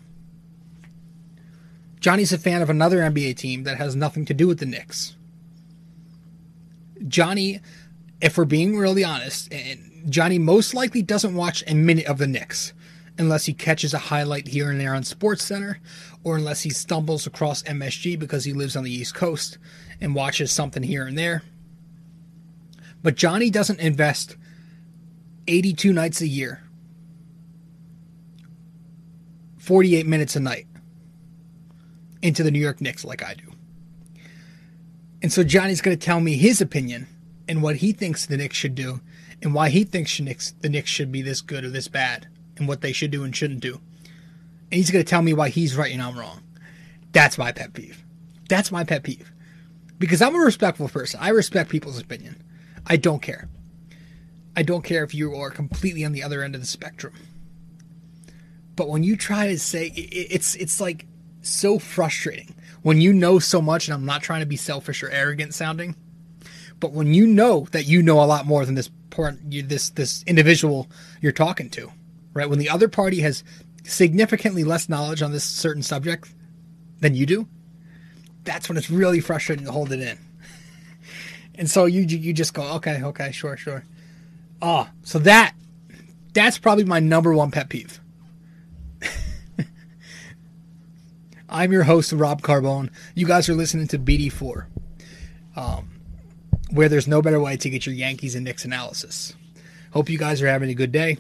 Johnny's 2.01 2.33
a 2.33 2.39
fan 2.39 2.63
of 2.63 2.69
another 2.69 2.99
NBA 2.99 3.37
team 3.37 3.63
that 3.65 3.79
has 3.79 3.95
nothing 3.95 4.25
to 4.27 4.35
do 4.35 4.49
with 4.49 4.59
the 4.59 4.67
Knicks. 4.67 5.17
Johnny, 7.07 7.61
if 8.21 8.37
we're 8.37 8.45
being 8.45 8.77
really 8.77 9.05
honest, 9.05 9.53
and 9.53 10.11
Johnny 10.11 10.39
most 10.39 10.75
likely 10.75 11.03
doesn't 11.03 11.35
watch 11.35 11.63
a 11.67 11.75
minute 11.75 12.07
of 12.07 12.19
the 12.19 12.27
Knicks 12.27 12.73
unless 13.19 13.47
he 13.47 13.53
catches 13.53 13.95
a 13.95 13.99
highlight 13.99 14.49
here 14.49 14.71
and 14.71 14.81
there 14.81 14.95
on 14.95 15.05
Sports 15.05 15.45
Center 15.45 15.79
or 16.25 16.37
unless 16.37 16.63
he 16.63 16.71
stumbles 16.71 17.27
across 17.27 17.63
MSG 17.65 18.19
because 18.19 18.45
he 18.45 18.53
lives 18.53 18.77
on 18.77 18.85
the 18.85 18.93
East 18.93 19.15
Coast 19.15 19.59
and 20.01 20.15
watches 20.15 20.51
something 20.51 20.83
here 20.83 21.07
and 21.07 21.19
there. 21.19 21.43
But 23.03 23.17
Johnny 23.17 23.51
doesn't 23.51 23.81
invest 23.81 24.37
82 25.47 25.93
nights 25.93 26.21
a 26.21 26.27
year, 26.27 26.62
48 29.63 30.09
minutes 30.09 30.35
a 30.35 30.41
night 30.41 30.67
into 32.21 32.43
the 32.43 32.51
New 32.51 32.59
York 32.59 32.81
Knicks 32.81 33.05
like 33.05 33.23
I 33.23 33.35
do. 33.35 33.53
And 35.23 35.33
so 35.33 35.45
Johnny's 35.45 35.81
going 35.81 35.97
to 35.97 36.05
tell 36.05 36.19
me 36.19 36.37
his 36.37 36.61
opinion 36.61 37.07
and 37.47 37.63
what 37.63 37.77
he 37.77 37.93
thinks 37.93 38.27
the 38.27 38.37
Knicks 38.37 38.57
should 38.57 38.75
do 38.75 39.01
and 39.41 39.55
why 39.55 39.69
he 39.69 39.85
thinks 39.85 40.19
the 40.19 40.69
Knicks 40.69 40.91
should 40.91 41.13
be 41.13 41.23
this 41.23 41.41
good 41.41 41.63
or 41.63 41.71
this 41.71 41.87
bad 41.87 42.27
and 42.57 42.67
what 42.67 42.81
they 42.81 42.93
should 42.93 43.13
do 43.13 43.23
and 43.23 43.37
shouldn't 43.37 43.61
do. 43.61 43.75
And 43.75 44.79
he's 44.79 44.91
going 44.91 45.05
to 45.05 45.09
tell 45.09 45.23
me 45.23 45.33
why 45.33 45.49
he's 45.49 45.77
right 45.77 45.93
and 45.93 46.03
I'm 46.03 46.19
wrong. 46.19 46.43
That's 47.13 47.39
my 47.39 47.53
pet 47.53 47.73
peeve. 47.73 48.05
That's 48.49 48.73
my 48.73 48.83
pet 48.83 49.05
peeve. 49.05 49.31
Because 49.97 50.21
I'm 50.21 50.35
a 50.35 50.41
respectful 50.41 50.89
person. 50.89 51.21
I 51.23 51.29
respect 51.29 51.71
people's 51.71 52.01
opinion. 52.01 52.43
I 52.85 52.97
don't 52.97 53.23
care. 53.23 53.49
I 54.57 54.65
don't 54.65 54.83
care 54.83 55.05
if 55.05 55.15
you 55.15 55.37
are 55.37 55.51
completely 55.51 56.05
on 56.05 56.11
the 56.11 56.25
other 56.25 56.43
end 56.43 56.57
of 56.57 56.61
the 56.61 56.67
spectrum. 56.67 57.15
But 58.77 58.89
when 58.89 59.03
you 59.03 59.17
try 59.17 59.49
to 59.49 59.59
say 59.59 59.89
it's 59.95 60.55
it's 60.55 60.81
like 60.81 61.07
so 61.43 61.79
frustrating 61.79 62.55
when 62.83 63.01
you 63.01 63.13
know 63.13 63.39
so 63.39 63.61
much 63.61 63.87
and 63.87 63.95
I'm 63.95 64.05
not 64.05 64.23
trying 64.23 64.41
to 64.41 64.47
be 64.47 64.57
selfish 64.57 65.03
or 65.03 65.11
arrogant 65.11 65.55
sounding, 65.55 65.95
but 66.81 66.93
when 66.93 67.15
you 67.15 67.27
know 67.27 67.67
that 67.73 67.87
you 67.87 68.03
know 68.03 68.23
a 68.23 68.25
lot 68.25 68.47
more 68.47 68.65
than 68.65 68.75
this 68.75 68.91
part 69.11 69.37
this 69.45 69.91
this 69.91 70.25
individual 70.27 70.89
you're 71.21 71.33
talking 71.33 71.71
to, 71.71 71.93
right? 72.35 72.49
When 72.49 72.59
the 72.59 72.71
other 72.71 72.89
party 72.89 73.21
has 73.21 73.45
significantly 73.85 74.65
less 74.65 74.89
knowledge 74.89 75.23
on 75.23 75.33
this 75.33 75.45
certain 75.45 75.83
subject 75.83 76.35
than 77.01 77.15
you 77.15 77.27
do, 77.27 77.47
that's 78.45 78.69
when 78.69 78.79
it's 78.79 78.91
really 78.91 79.21
frustrating 79.21 79.67
to 79.67 79.73
hold 79.73 79.93
it 79.93 80.01
in. 80.01 80.19
and 81.55 81.71
so 81.71 81.85
you 81.85 82.03
you 82.03 82.33
just 82.33 82.55
go, 82.55 82.63
okay, 82.75 83.03
okay, 83.03 83.31
sure, 83.33 83.57
sure. 83.57 83.85
Ah, 84.61 84.89
oh, 84.89 84.95
so 85.03 85.19
that 85.21 85.55
that's 86.33 86.59
probably 86.59 86.85
my 86.85 87.01
number 87.01 87.33
one 87.35 87.51
pet 87.51 87.69
peeve. 87.69 88.01
I'm 91.53 91.71
your 91.71 91.83
host, 91.83 92.13
Rob 92.13 92.41
Carbone. 92.41 92.89
You 93.15 93.27
guys 93.27 93.47
are 93.51 93.55
listening 93.55 93.87
to 93.89 93.99
BD4, 93.99 94.65
um, 95.55 96.01
where 96.71 96.89
there's 96.89 97.07
no 97.07 97.21
better 97.21 97.39
way 97.39 97.59
to 97.59 97.69
get 97.69 97.85
your 97.85 97.95
Yankees 97.95 98.35
and 98.35 98.43
Knicks 98.43 98.65
analysis. 98.65 99.35
Hope 99.93 100.09
you 100.09 100.17
guys 100.17 100.41
are 100.41 100.47
having 100.47 100.71
a 100.71 100.75
good 100.75 100.93
day. 100.93 101.19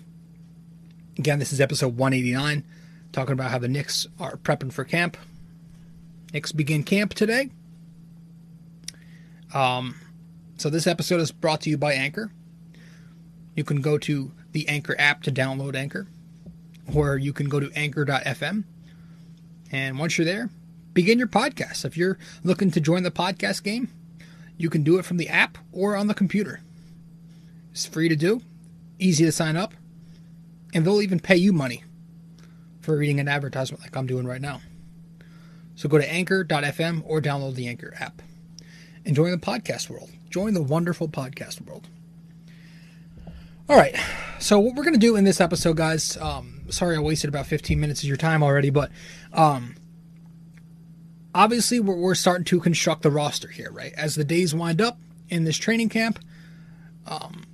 Again, 1.18 1.38
this 1.38 1.52
is 1.52 1.60
episode 1.60 1.98
189, 1.98 2.64
talking 3.12 3.34
about 3.34 3.50
how 3.50 3.58
the 3.58 3.68
Knicks 3.68 4.06
are 4.18 4.38
prepping 4.38 4.72
for 4.72 4.84
camp. 4.84 5.18
Knicks 6.32 6.50
begin 6.50 6.82
camp 6.82 7.12
today. 7.12 7.50
Um, 9.52 9.96
so 10.56 10.70
this 10.70 10.86
episode 10.86 11.20
is 11.20 11.30
brought 11.30 11.60
to 11.60 11.70
you 11.70 11.76
by 11.76 11.92
Anchor. 11.92 12.32
You 13.54 13.64
can 13.64 13.82
go 13.82 13.98
to 13.98 14.32
the 14.52 14.66
Anchor 14.66 14.96
app 14.98 15.24
to 15.24 15.30
download 15.30 15.74
Anchor, 15.74 16.06
or 16.94 17.18
you 17.18 17.34
can 17.34 17.50
go 17.50 17.60
to 17.60 17.70
anchor.fm 17.74 18.64
and 19.72 19.98
once 19.98 20.18
you're 20.18 20.24
there, 20.24 20.50
begin 20.92 21.18
your 21.18 21.26
podcast. 21.26 21.84
If 21.84 21.96
you're 21.96 22.18
looking 22.44 22.70
to 22.70 22.80
join 22.80 23.02
the 23.02 23.10
podcast 23.10 23.62
game, 23.62 23.88
you 24.56 24.70
can 24.70 24.82
do 24.82 24.98
it 24.98 25.04
from 25.04 25.16
the 25.16 25.28
app 25.28 25.58
or 25.72 25.96
on 25.96 26.06
the 26.06 26.14
computer. 26.14 26.60
It's 27.72 27.86
free 27.86 28.08
to 28.08 28.16
do, 28.16 28.42
easy 28.98 29.24
to 29.24 29.32
sign 29.32 29.56
up, 29.56 29.74
and 30.74 30.84
they'll 30.84 31.02
even 31.02 31.18
pay 31.18 31.36
you 31.36 31.52
money 31.52 31.84
for 32.80 32.96
reading 32.96 33.18
an 33.18 33.28
advertisement 33.28 33.82
like 33.82 33.96
I'm 33.96 34.06
doing 34.06 34.26
right 34.26 34.40
now. 34.40 34.60
So 35.74 35.88
go 35.88 35.98
to 35.98 36.12
anchor.fm 36.12 37.02
or 37.06 37.20
download 37.20 37.54
the 37.54 37.66
Anchor 37.66 37.94
app 37.98 38.20
and 39.06 39.16
join 39.16 39.30
the 39.30 39.38
podcast 39.38 39.88
world. 39.88 40.10
Join 40.28 40.54
the 40.54 40.62
wonderful 40.62 41.08
podcast 41.08 41.66
world. 41.66 41.88
All 43.68 43.76
right. 43.76 43.96
So 44.42 44.58
what 44.58 44.74
we're 44.74 44.82
to 44.82 44.98
do 44.98 45.14
in 45.14 45.22
this 45.22 45.40
episode, 45.40 45.76
guys, 45.76 46.16
um, 46.16 46.62
sorry 46.68 46.96
I 46.96 46.98
wasted 46.98 47.28
about 47.28 47.46
15 47.46 47.78
minutes 47.78 48.02
of 48.02 48.08
your 48.08 48.16
time 48.16 48.42
already, 48.42 48.70
but 48.70 48.90
um, 49.32 49.76
obviously 51.32 51.78
we're, 51.78 51.94
we're 51.94 52.16
starting 52.16 52.44
to 52.46 52.58
construct 52.58 53.02
the 53.02 53.10
roster 53.12 53.46
here, 53.46 53.70
right? 53.70 53.92
As 53.96 54.16
the 54.16 54.24
days 54.24 54.52
wind 54.52 54.82
up 54.82 54.98
in 55.28 55.44
this 55.44 55.56
training 55.56 55.90
camp, 55.90 56.18
um, 57.06 57.44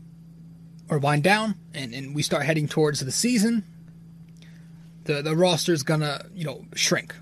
or 0.88 0.96
wind 0.98 1.24
down, 1.24 1.56
and, 1.74 1.92
and 1.92 2.14
we 2.14 2.22
start 2.22 2.46
heading 2.46 2.66
towards 2.66 3.00
the 3.00 3.12
season, 3.12 3.64
the 5.04 5.20
the 5.20 5.36
roster 5.36 5.74
is 5.74 5.82
gonna 5.82 6.24
you 6.32 6.44
know 6.44 6.64
shrink, 6.74 7.14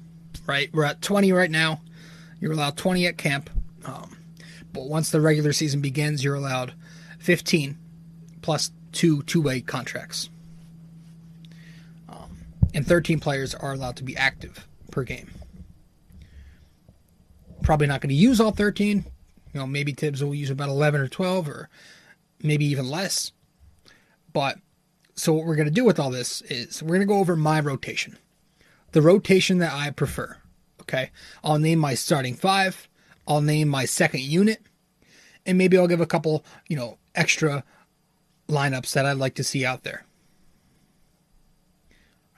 right? 0.46 0.70
We're 0.72 0.84
at 0.84 1.02
20 1.02 1.32
right 1.32 1.50
now. 1.50 1.80
You're 2.38 2.52
allowed 2.52 2.76
20 2.76 3.04
at 3.08 3.18
camp, 3.18 3.50
um, 3.84 4.16
but 4.72 4.84
once 4.84 5.10
the 5.10 5.20
regular 5.20 5.52
season 5.52 5.80
begins, 5.80 6.22
you're 6.22 6.36
allowed 6.36 6.72
15 7.18 7.76
plus 8.42 8.70
two 8.96 9.22
two 9.24 9.42
way 9.42 9.60
contracts 9.60 10.30
um, 12.08 12.38
and 12.72 12.86
13 12.86 13.20
players 13.20 13.54
are 13.54 13.74
allowed 13.74 13.96
to 13.96 14.02
be 14.02 14.16
active 14.16 14.66
per 14.90 15.04
game. 15.04 15.30
Probably 17.62 17.86
not 17.86 18.00
going 18.00 18.08
to 18.08 18.14
use 18.14 18.40
all 18.40 18.52
13. 18.52 19.04
You 19.52 19.60
know, 19.60 19.66
maybe 19.66 19.92
Thibs 19.92 20.24
will 20.24 20.34
use 20.34 20.50
about 20.50 20.70
11 20.70 21.00
or 21.00 21.08
12 21.08 21.48
or 21.48 21.68
maybe 22.42 22.64
even 22.64 22.88
less. 22.88 23.32
But 24.32 24.58
so 25.14 25.34
what 25.34 25.44
we're 25.44 25.56
going 25.56 25.68
to 25.68 25.74
do 25.74 25.84
with 25.84 26.00
all 26.00 26.10
this 26.10 26.40
is 26.42 26.82
we're 26.82 26.96
going 26.96 27.00
to 27.00 27.06
go 27.06 27.18
over 27.18 27.36
my 27.36 27.60
rotation. 27.60 28.16
The 28.92 29.02
rotation 29.02 29.58
that 29.58 29.74
I 29.74 29.90
prefer. 29.90 30.38
Okay. 30.82 31.10
I'll 31.44 31.58
name 31.58 31.80
my 31.80 31.94
starting 31.94 32.34
five. 32.34 32.88
I'll 33.28 33.42
name 33.42 33.68
my 33.68 33.84
second 33.84 34.20
unit. 34.20 34.62
And 35.44 35.58
maybe 35.58 35.76
I'll 35.76 35.88
give 35.88 36.00
a 36.00 36.06
couple, 36.06 36.44
you 36.68 36.76
know, 36.76 36.98
extra 37.14 37.64
lineups 38.48 38.92
that 38.92 39.06
I'd 39.06 39.16
like 39.16 39.34
to 39.36 39.44
see 39.44 39.64
out 39.64 39.82
there. 39.82 40.04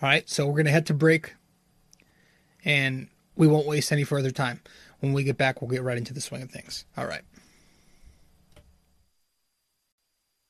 All 0.00 0.08
right, 0.08 0.28
so 0.28 0.46
we're 0.46 0.52
going 0.52 0.66
to 0.66 0.70
head 0.70 0.86
to 0.86 0.94
break 0.94 1.34
and 2.64 3.08
we 3.36 3.46
won't 3.46 3.66
waste 3.66 3.92
any 3.92 4.04
further 4.04 4.30
time. 4.30 4.62
When 5.00 5.12
we 5.12 5.24
get 5.24 5.36
back, 5.36 5.60
we'll 5.60 5.70
get 5.70 5.82
right 5.82 5.98
into 5.98 6.12
the 6.12 6.20
swing 6.20 6.42
of 6.42 6.50
things. 6.50 6.84
All 6.96 7.06
right. 7.06 7.22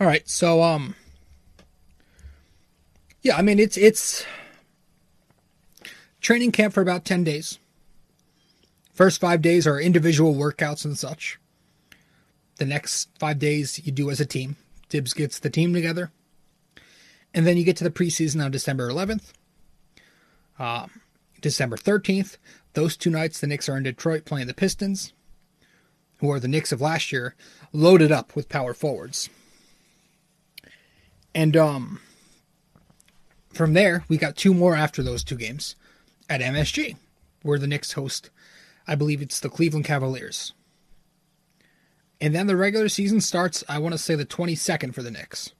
All 0.00 0.06
right, 0.06 0.28
so 0.28 0.62
um, 0.62 0.94
yeah, 3.22 3.36
I 3.36 3.42
mean 3.42 3.58
it's 3.58 3.76
it's 3.76 4.24
training 6.20 6.52
camp 6.52 6.72
for 6.72 6.80
about 6.80 7.04
10 7.04 7.24
days. 7.24 7.58
First 8.92 9.20
5 9.20 9.42
days 9.42 9.66
are 9.66 9.80
individual 9.80 10.34
workouts 10.34 10.84
and 10.84 10.96
such. 10.96 11.38
The 12.56 12.64
next 12.64 13.08
5 13.18 13.38
days 13.38 13.84
you 13.84 13.92
do 13.92 14.10
as 14.10 14.20
a 14.20 14.26
team. 14.26 14.56
Thibs 14.88 15.14
gets 15.14 15.38
the 15.38 15.50
team 15.50 15.72
together. 15.72 16.10
And 17.34 17.46
then 17.46 17.56
you 17.56 17.64
get 17.64 17.76
to 17.78 17.84
the 17.84 17.90
preseason 17.90 18.42
on 18.42 18.50
December 18.50 18.88
11th. 18.88 19.32
Uh, 20.58 20.86
December 21.40 21.76
13th. 21.76 22.36
Those 22.74 22.96
two 22.96 23.10
nights 23.10 23.40
the 23.40 23.46
Knicks 23.46 23.68
are 23.68 23.76
in 23.76 23.82
Detroit 23.82 24.24
playing 24.24 24.46
the 24.46 24.54
Pistons, 24.54 25.12
who 26.18 26.30
are 26.30 26.40
the 26.40 26.48
Knicks 26.48 26.72
of 26.72 26.80
last 26.80 27.12
year, 27.12 27.34
loaded 27.72 28.10
up 28.10 28.34
with 28.34 28.48
power 28.48 28.74
forwards. 28.74 29.28
And 31.34 31.56
um 31.56 32.00
from 33.52 33.72
there, 33.72 34.04
we 34.08 34.18
got 34.18 34.36
two 34.36 34.54
more 34.54 34.76
after 34.76 35.02
those 35.02 35.24
two 35.24 35.34
games 35.34 35.74
at 36.30 36.40
MSG, 36.40 36.96
where 37.42 37.58
the 37.58 37.66
Knicks 37.66 37.92
host, 37.92 38.30
I 38.86 38.94
believe 38.94 39.20
it's 39.20 39.40
the 39.40 39.48
Cleveland 39.48 39.84
Cavaliers. 39.84 40.52
And 42.20 42.34
then 42.34 42.46
the 42.46 42.56
regular 42.56 42.88
season 42.88 43.20
starts, 43.20 43.64
I 43.68 43.78
want 43.78 43.92
to 43.94 43.98
say 43.98 44.14
the 44.14 44.26
22nd 44.26 44.94
for 44.94 45.02
the 45.02 45.10
Knicks. 45.10 45.50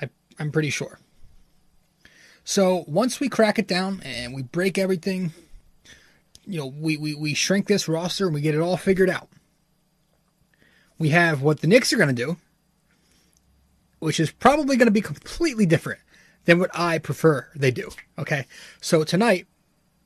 I, 0.00 0.08
I'm 0.38 0.52
pretty 0.52 0.70
sure. 0.70 0.98
So 2.44 2.84
once 2.86 3.18
we 3.18 3.28
crack 3.28 3.58
it 3.58 3.66
down 3.66 4.00
and 4.04 4.34
we 4.34 4.42
break 4.42 4.78
everything, 4.78 5.32
you 6.46 6.58
know, 6.58 6.66
we, 6.66 6.96
we, 6.96 7.14
we 7.14 7.34
shrink 7.34 7.66
this 7.66 7.88
roster 7.88 8.26
and 8.26 8.34
we 8.34 8.40
get 8.40 8.54
it 8.54 8.60
all 8.60 8.76
figured 8.76 9.10
out. 9.10 9.28
We 10.98 11.10
have 11.10 11.42
what 11.42 11.60
the 11.60 11.66
Knicks 11.66 11.92
are 11.92 11.96
going 11.98 12.14
to 12.14 12.24
do, 12.24 12.36
which 13.98 14.20
is 14.20 14.30
probably 14.30 14.76
going 14.76 14.86
to 14.86 14.92
be 14.92 15.00
completely 15.00 15.66
different 15.66 16.00
than 16.44 16.58
what 16.58 16.70
I 16.74 16.98
prefer 16.98 17.48
they 17.54 17.70
do. 17.70 17.90
Okay. 18.18 18.46
So 18.80 19.04
tonight, 19.04 19.46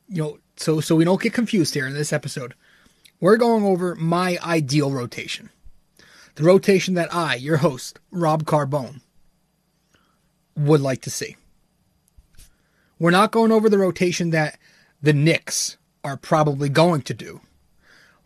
you 0.08 0.22
know, 0.22 0.38
so 0.56 0.80
so 0.80 0.96
we 0.96 1.04
don't 1.04 1.20
get 1.20 1.32
confused 1.32 1.74
here 1.74 1.86
in 1.86 1.94
this 1.94 2.12
episode, 2.12 2.54
we're 3.20 3.36
going 3.36 3.64
over 3.64 3.94
my 3.94 4.38
ideal 4.42 4.90
rotation. 4.90 5.50
The 6.36 6.44
rotation 6.44 6.94
that 6.94 7.14
I, 7.14 7.34
your 7.34 7.58
host, 7.58 7.98
Rob 8.10 8.44
Carbone, 8.44 9.00
would 10.56 10.80
like 10.80 11.02
to 11.02 11.10
see. 11.10 11.36
We're 12.98 13.10
not 13.10 13.32
going 13.32 13.52
over 13.52 13.68
the 13.68 13.78
rotation 13.78 14.30
that 14.30 14.58
the 15.02 15.12
Knicks 15.12 15.76
are 16.04 16.16
probably 16.16 16.68
going 16.68 17.02
to 17.02 17.14
do. 17.14 17.40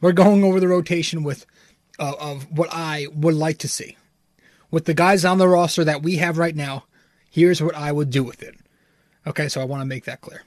We're 0.00 0.12
going 0.12 0.44
over 0.44 0.60
the 0.60 0.68
rotation 0.68 1.22
with 1.22 1.46
uh, 1.98 2.14
of 2.18 2.50
what 2.50 2.68
I 2.72 3.06
would 3.14 3.34
like 3.34 3.58
to 3.58 3.68
see. 3.68 3.96
With 4.74 4.86
the 4.86 4.92
guys 4.92 5.24
on 5.24 5.38
the 5.38 5.46
roster 5.46 5.84
that 5.84 6.02
we 6.02 6.16
have 6.16 6.36
right 6.36 6.56
now, 6.56 6.86
here's 7.30 7.62
what 7.62 7.76
I 7.76 7.92
would 7.92 8.10
do 8.10 8.24
with 8.24 8.42
it. 8.42 8.56
Okay, 9.24 9.46
so 9.46 9.60
I 9.60 9.64
want 9.66 9.82
to 9.82 9.86
make 9.86 10.04
that 10.06 10.20
clear. 10.20 10.42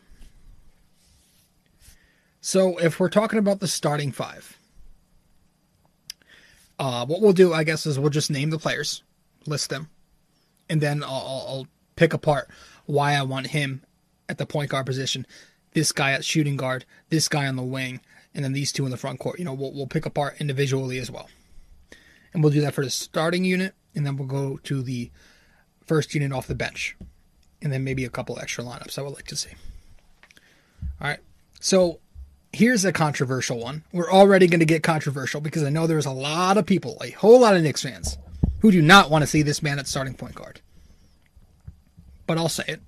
So 2.42 2.78
if 2.78 3.00
we're 3.00 3.08
talking 3.08 3.40
about 3.40 3.62
the 3.62 3.70
starting 3.70 4.12
five, 4.12 4.58
uh, 6.78 7.06
what 7.06 7.22
we'll 7.22 7.32
do, 7.32 7.54
I 7.54 7.64
guess, 7.64 7.86
is 7.86 7.98
we'll 7.98 8.10
just 8.10 8.30
name 8.30 8.50
the 8.50 8.60
players, 8.60 9.02
list 9.46 9.70
them, 9.70 9.88
and 10.70 10.82
then 10.82 11.06
I'll, 11.06 11.46
I'll 11.48 11.68
pick 11.96 12.14
apart 12.14 12.50
why 12.86 13.14
I 13.14 13.22
want 13.22 13.48
him 13.48 13.82
at 14.28 14.40
the 14.40 14.46
point 14.46 14.72
guard 14.72 14.86
position, 14.86 15.26
this 15.72 15.94
guy 15.94 16.12
at 16.12 16.26
shooting 16.26 16.58
guard, 16.58 16.84
this 17.08 17.30
guy 17.30 17.48
on 17.48 17.56
the 17.56 17.64
wing, 17.64 18.02
and 18.36 18.44
then 18.44 18.52
these 18.52 18.74
two 18.74 18.84
in 18.84 18.92
the 18.92 18.98
front 18.98 19.22
court. 19.22 19.40
You 19.40 19.46
know, 19.46 19.54
we'll, 19.54 19.72
we'll 19.72 19.88
pick 19.88 20.06
apart 20.06 20.36
individually 20.42 20.98
as 20.98 21.10
well. 21.10 21.30
And 22.34 22.44
we'll 22.44 22.52
do 22.52 22.60
that 22.60 22.74
for 22.74 22.84
the 22.84 22.92
starting 22.92 23.46
unit, 23.46 23.74
and 23.98 24.06
then 24.06 24.16
we'll 24.16 24.28
go 24.28 24.58
to 24.64 24.82
the 24.82 25.12
first 25.86 26.14
unit 26.14 26.32
off 26.32 26.48
the 26.48 26.56
bench, 26.56 26.96
and 27.62 27.74
then 27.74 27.84
maybe 27.84 28.06
a 28.06 28.10
couple 28.10 28.40
extra 28.40 28.64
lineups 28.64 28.98
I 28.98 29.02
would 29.02 29.16
like 29.16 29.28
to 29.28 29.36
see. 29.36 29.50
All 31.02 31.08
right. 31.08 31.20
So 31.60 32.00
here's 32.54 32.86
a 32.86 32.94
controversial 32.94 33.60
one. 33.60 33.84
We're 33.92 34.12
already 34.12 34.48
going 34.48 34.60
to 34.60 34.66
get 34.66 34.84
controversial 34.84 35.42
because 35.42 35.64
I 35.64 35.70
know 35.70 35.88
there's 35.88 36.06
a 36.06 36.12
lot 36.12 36.58
of 36.58 36.66
people, 36.66 36.98
a 37.04 37.10
whole 37.12 37.42
lot 37.42 37.56
of 37.56 37.64
Knicks 37.64 37.82
fans, 37.82 38.18
who 38.60 38.72
do 38.72 38.82
not 38.82 39.10
want 39.10 39.24
to 39.24 39.28
see 39.28 39.42
this 39.42 39.64
man 39.64 39.80
at 39.80 39.88
starting 39.88 40.14
point 40.14 40.36
guard. 40.36 40.62
But 42.28 42.38
I'll 42.38 42.50
say 42.50 42.66
it. 42.68 42.82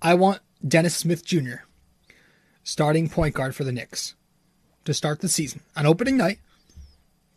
I 0.00 0.14
want 0.14 0.40
Dennis 0.66 0.96
Smith 0.96 1.24
Jr. 1.24 1.64
starting 2.62 3.10
point 3.10 3.34
guard 3.34 3.54
for 3.54 3.64
the 3.64 3.72
Knicks 3.72 4.14
to 4.86 4.94
start 4.94 5.20
the 5.20 5.28
season 5.28 5.60
on 5.76 5.84
opening 5.84 6.16
night. 6.16 6.38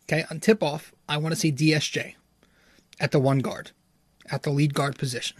Okay, 0.04 0.24
on 0.30 0.40
tip 0.40 0.62
off, 0.62 0.92
I 1.08 1.16
want 1.16 1.34
to 1.34 1.40
see 1.40 1.52
DSJ 1.52 2.14
at 3.00 3.10
the 3.10 3.18
one 3.18 3.38
guard, 3.38 3.70
at 4.30 4.42
the 4.42 4.50
lead 4.50 4.74
guard 4.74 4.98
position. 4.98 5.38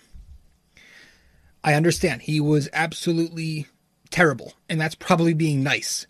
I 1.63 1.75
understand 1.75 2.23
he 2.23 2.41
was 2.41 2.69
absolutely 2.73 3.67
terrible, 4.11 4.55
and 4.69 4.81
that's 4.81 4.95
probably 4.95 5.35
being 5.35 5.63
nice 5.63 6.07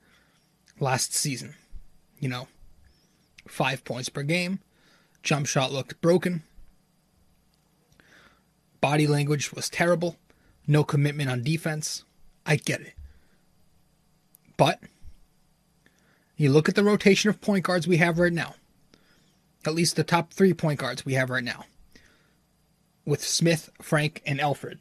last 0.80 1.14
season. 1.14 1.54
You 2.18 2.28
know, 2.28 2.48
five 3.46 3.84
points 3.84 4.08
per 4.08 4.22
game, 4.22 4.60
jump 5.22 5.46
shot 5.46 5.72
looked 5.72 6.00
broken, 6.00 6.42
body 8.80 9.06
language 9.06 9.52
was 9.52 9.70
terrible, 9.70 10.16
no 10.66 10.84
commitment 10.84 11.30
on 11.30 11.42
defense. 11.42 12.04
I 12.44 12.56
get 12.56 12.82
it. 12.82 12.92
But 14.58 14.78
you 16.36 16.50
look 16.50 16.68
at 16.68 16.74
the 16.74 16.84
rotation 16.84 17.30
of 17.30 17.40
point 17.40 17.64
guards 17.64 17.86
we 17.86 17.98
have 17.98 18.18
right 18.18 18.32
now, 18.32 18.54
at 19.64 19.74
least 19.74 19.96
the 19.96 20.04
top 20.04 20.32
three 20.32 20.52
point 20.52 20.80
guards 20.80 21.04
we 21.04 21.14
have 21.14 21.30
right 21.30 21.44
now, 21.44 21.64
with 23.04 23.22
Smith, 23.24 23.70
Frank, 23.80 24.22
and 24.26 24.40
Elfrid. 24.40 24.78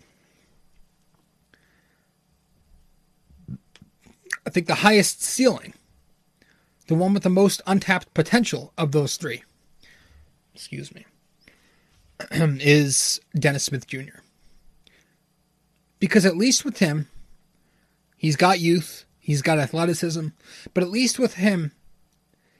I 4.45 4.49
think 4.49 4.67
the 4.67 4.75
highest 4.75 5.21
ceiling, 5.21 5.73
the 6.87 6.95
one 6.95 7.13
with 7.13 7.23
the 7.23 7.29
most 7.29 7.61
untapped 7.65 8.13
potential 8.13 8.73
of 8.77 8.91
those 8.91 9.15
three, 9.15 9.43
excuse 10.53 10.93
me, 10.93 11.05
is 12.31 13.21
Dennis 13.35 13.63
Smith 13.63 13.87
Jr. 13.87 14.19
Because 15.99 16.25
at 16.25 16.35
least 16.35 16.65
with 16.65 16.79
him, 16.79 17.07
he's 18.17 18.35
got 18.35 18.59
youth, 18.59 19.05
he's 19.23 19.41
got 19.41 19.57
athleticism, 19.57 20.27
but 20.73 20.83
at 20.83 20.89
least 20.89 21.17
with 21.17 21.35
him, 21.35 21.71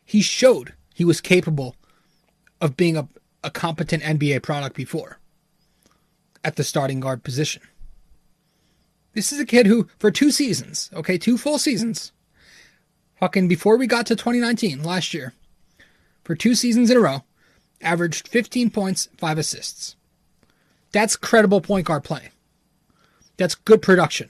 he 0.04 0.21
showed 0.21 0.73
he 0.93 1.04
was 1.04 1.21
capable 1.21 1.76
of 2.62 2.78
being 2.78 2.97
a, 2.97 3.08
a 3.43 3.52
competent 3.52 4.02
NBA 4.02 4.41
product 4.41 4.76
before 4.76 5.19
at 6.43 6.56
the 6.56 6.63
starting 6.63 7.02
guard 7.02 7.23
position. 7.23 7.62
This 9.13 9.32
is 9.32 9.39
a 9.39 9.45
kid 9.45 9.67
who, 9.67 9.88
for 9.99 10.10
two 10.10 10.32
seasons, 10.32 10.89
okay, 10.93 11.17
two 11.17 11.38
full 11.38 11.60
seasons, 11.60 12.13
fucking 13.19 13.47
before 13.47 13.78
we 13.78 13.86
got 13.86 14.06
to 14.08 14.15
2019, 14.15 14.82
last 14.82 15.13
year, 15.13 15.34
for 16.23 16.34
two 16.34 16.56
seasons 16.56 16.89
in 16.89 16.97
a 16.97 17.02
row, 17.02 17.23
averaged 17.82 18.28
15 18.28 18.69
points, 18.69 19.10
five 19.17 19.38
assists. 19.38 19.95
That's 20.93 21.17
credible 21.17 21.60
point 21.62 21.86
guard 21.86 22.04
play. 22.04 22.30
That's 23.38 23.56
good 23.56 23.82
production. 23.82 24.30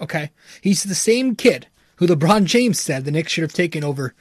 Okay? 0.00 0.30
He's 0.60 0.82
the 0.82 0.94
same 0.94 1.34
kid 1.34 1.66
who 2.00 2.06
LeBron 2.06 2.44
James 2.44 2.80
said 2.80 3.04
the 3.04 3.10
Knicks 3.10 3.30
should 3.30 3.42
have 3.42 3.52
taken 3.52 3.84
over 3.84 4.14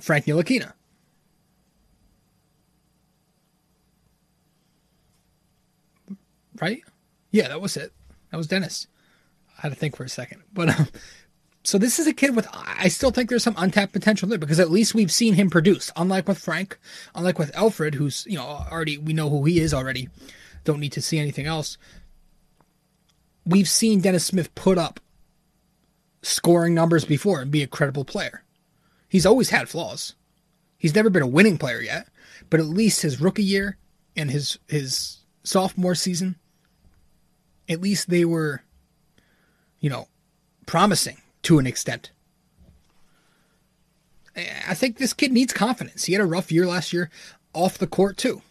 Frank 0.00 0.24
Ntilikina. 0.24 0.72
Right? 6.58 6.82
Yeah, 7.30 7.48
that 7.48 7.60
was 7.60 7.76
it. 7.76 7.92
That 8.30 8.38
was 8.38 8.46
Dennis. 8.46 8.86
I 9.58 9.62
had 9.62 9.68
to 9.68 9.74
think 9.74 9.96
for 9.96 10.04
a 10.04 10.08
second. 10.08 10.44
But 10.54 10.70
um, 10.70 10.88
so 11.62 11.76
this 11.76 11.98
is 11.98 12.06
a 12.06 12.14
kid 12.14 12.34
with 12.34 12.48
I 12.54 12.88
still 12.88 13.10
think 13.10 13.28
there's 13.28 13.44
some 13.44 13.56
untapped 13.58 13.92
potential 13.92 14.26
there 14.26 14.38
because 14.38 14.58
at 14.58 14.70
least 14.70 14.94
we've 14.94 15.12
seen 15.12 15.34
him 15.34 15.50
produce. 15.50 15.92
Unlike 15.96 16.26
with 16.26 16.38
Frank, 16.38 16.78
unlike 17.14 17.38
with 17.38 17.52
Elfrid, 17.52 17.96
who's 17.96 18.24
you 18.26 18.38
know 18.38 18.46
already 18.46 18.96
we 18.96 19.12
know 19.12 19.28
who 19.28 19.44
he 19.44 19.60
is 19.60 19.74
already. 19.74 20.08
Don't 20.64 20.80
need 20.80 20.92
to 20.92 21.02
see 21.02 21.18
anything 21.18 21.44
else. 21.44 21.76
We've 23.44 23.68
seen 23.68 24.00
Dennis 24.00 24.24
Smith 24.24 24.54
put 24.54 24.78
up 24.78 25.00
scoring 26.24 26.74
numbers 26.74 27.04
before 27.04 27.40
and 27.40 27.50
be 27.50 27.62
a 27.62 27.66
credible 27.68 28.04
player. 28.04 28.42
He's 29.08 29.26
always 29.26 29.50
had 29.50 29.68
flaws. 29.68 30.14
He's 30.78 30.94
never 30.94 31.10
been 31.10 31.22
a 31.22 31.26
winning 31.26 31.58
player 31.58 31.80
yet, 31.80 32.08
but 32.50 32.60
at 32.60 32.66
least 32.66 33.02
his 33.02 33.20
rookie 33.20 33.44
year 33.44 33.78
and 34.16 34.30
his 34.30 34.58
his 34.68 35.18
sophomore 35.42 35.94
season, 35.94 36.36
at 37.68 37.80
least 37.80 38.10
they 38.10 38.24
were, 38.24 38.62
you 39.80 39.90
know, 39.90 40.08
promising 40.66 41.18
to 41.42 41.58
an 41.58 41.66
extent. 41.66 42.10
I 44.36 44.74
think 44.74 44.98
this 44.98 45.12
kid 45.12 45.32
needs 45.32 45.52
confidence. 45.52 46.04
He 46.04 46.12
had 46.12 46.22
a 46.22 46.26
rough 46.26 46.50
year 46.50 46.66
last 46.66 46.92
year 46.92 47.08
off 47.52 47.78
the 47.78 47.86
court 47.86 48.16
too. 48.16 48.42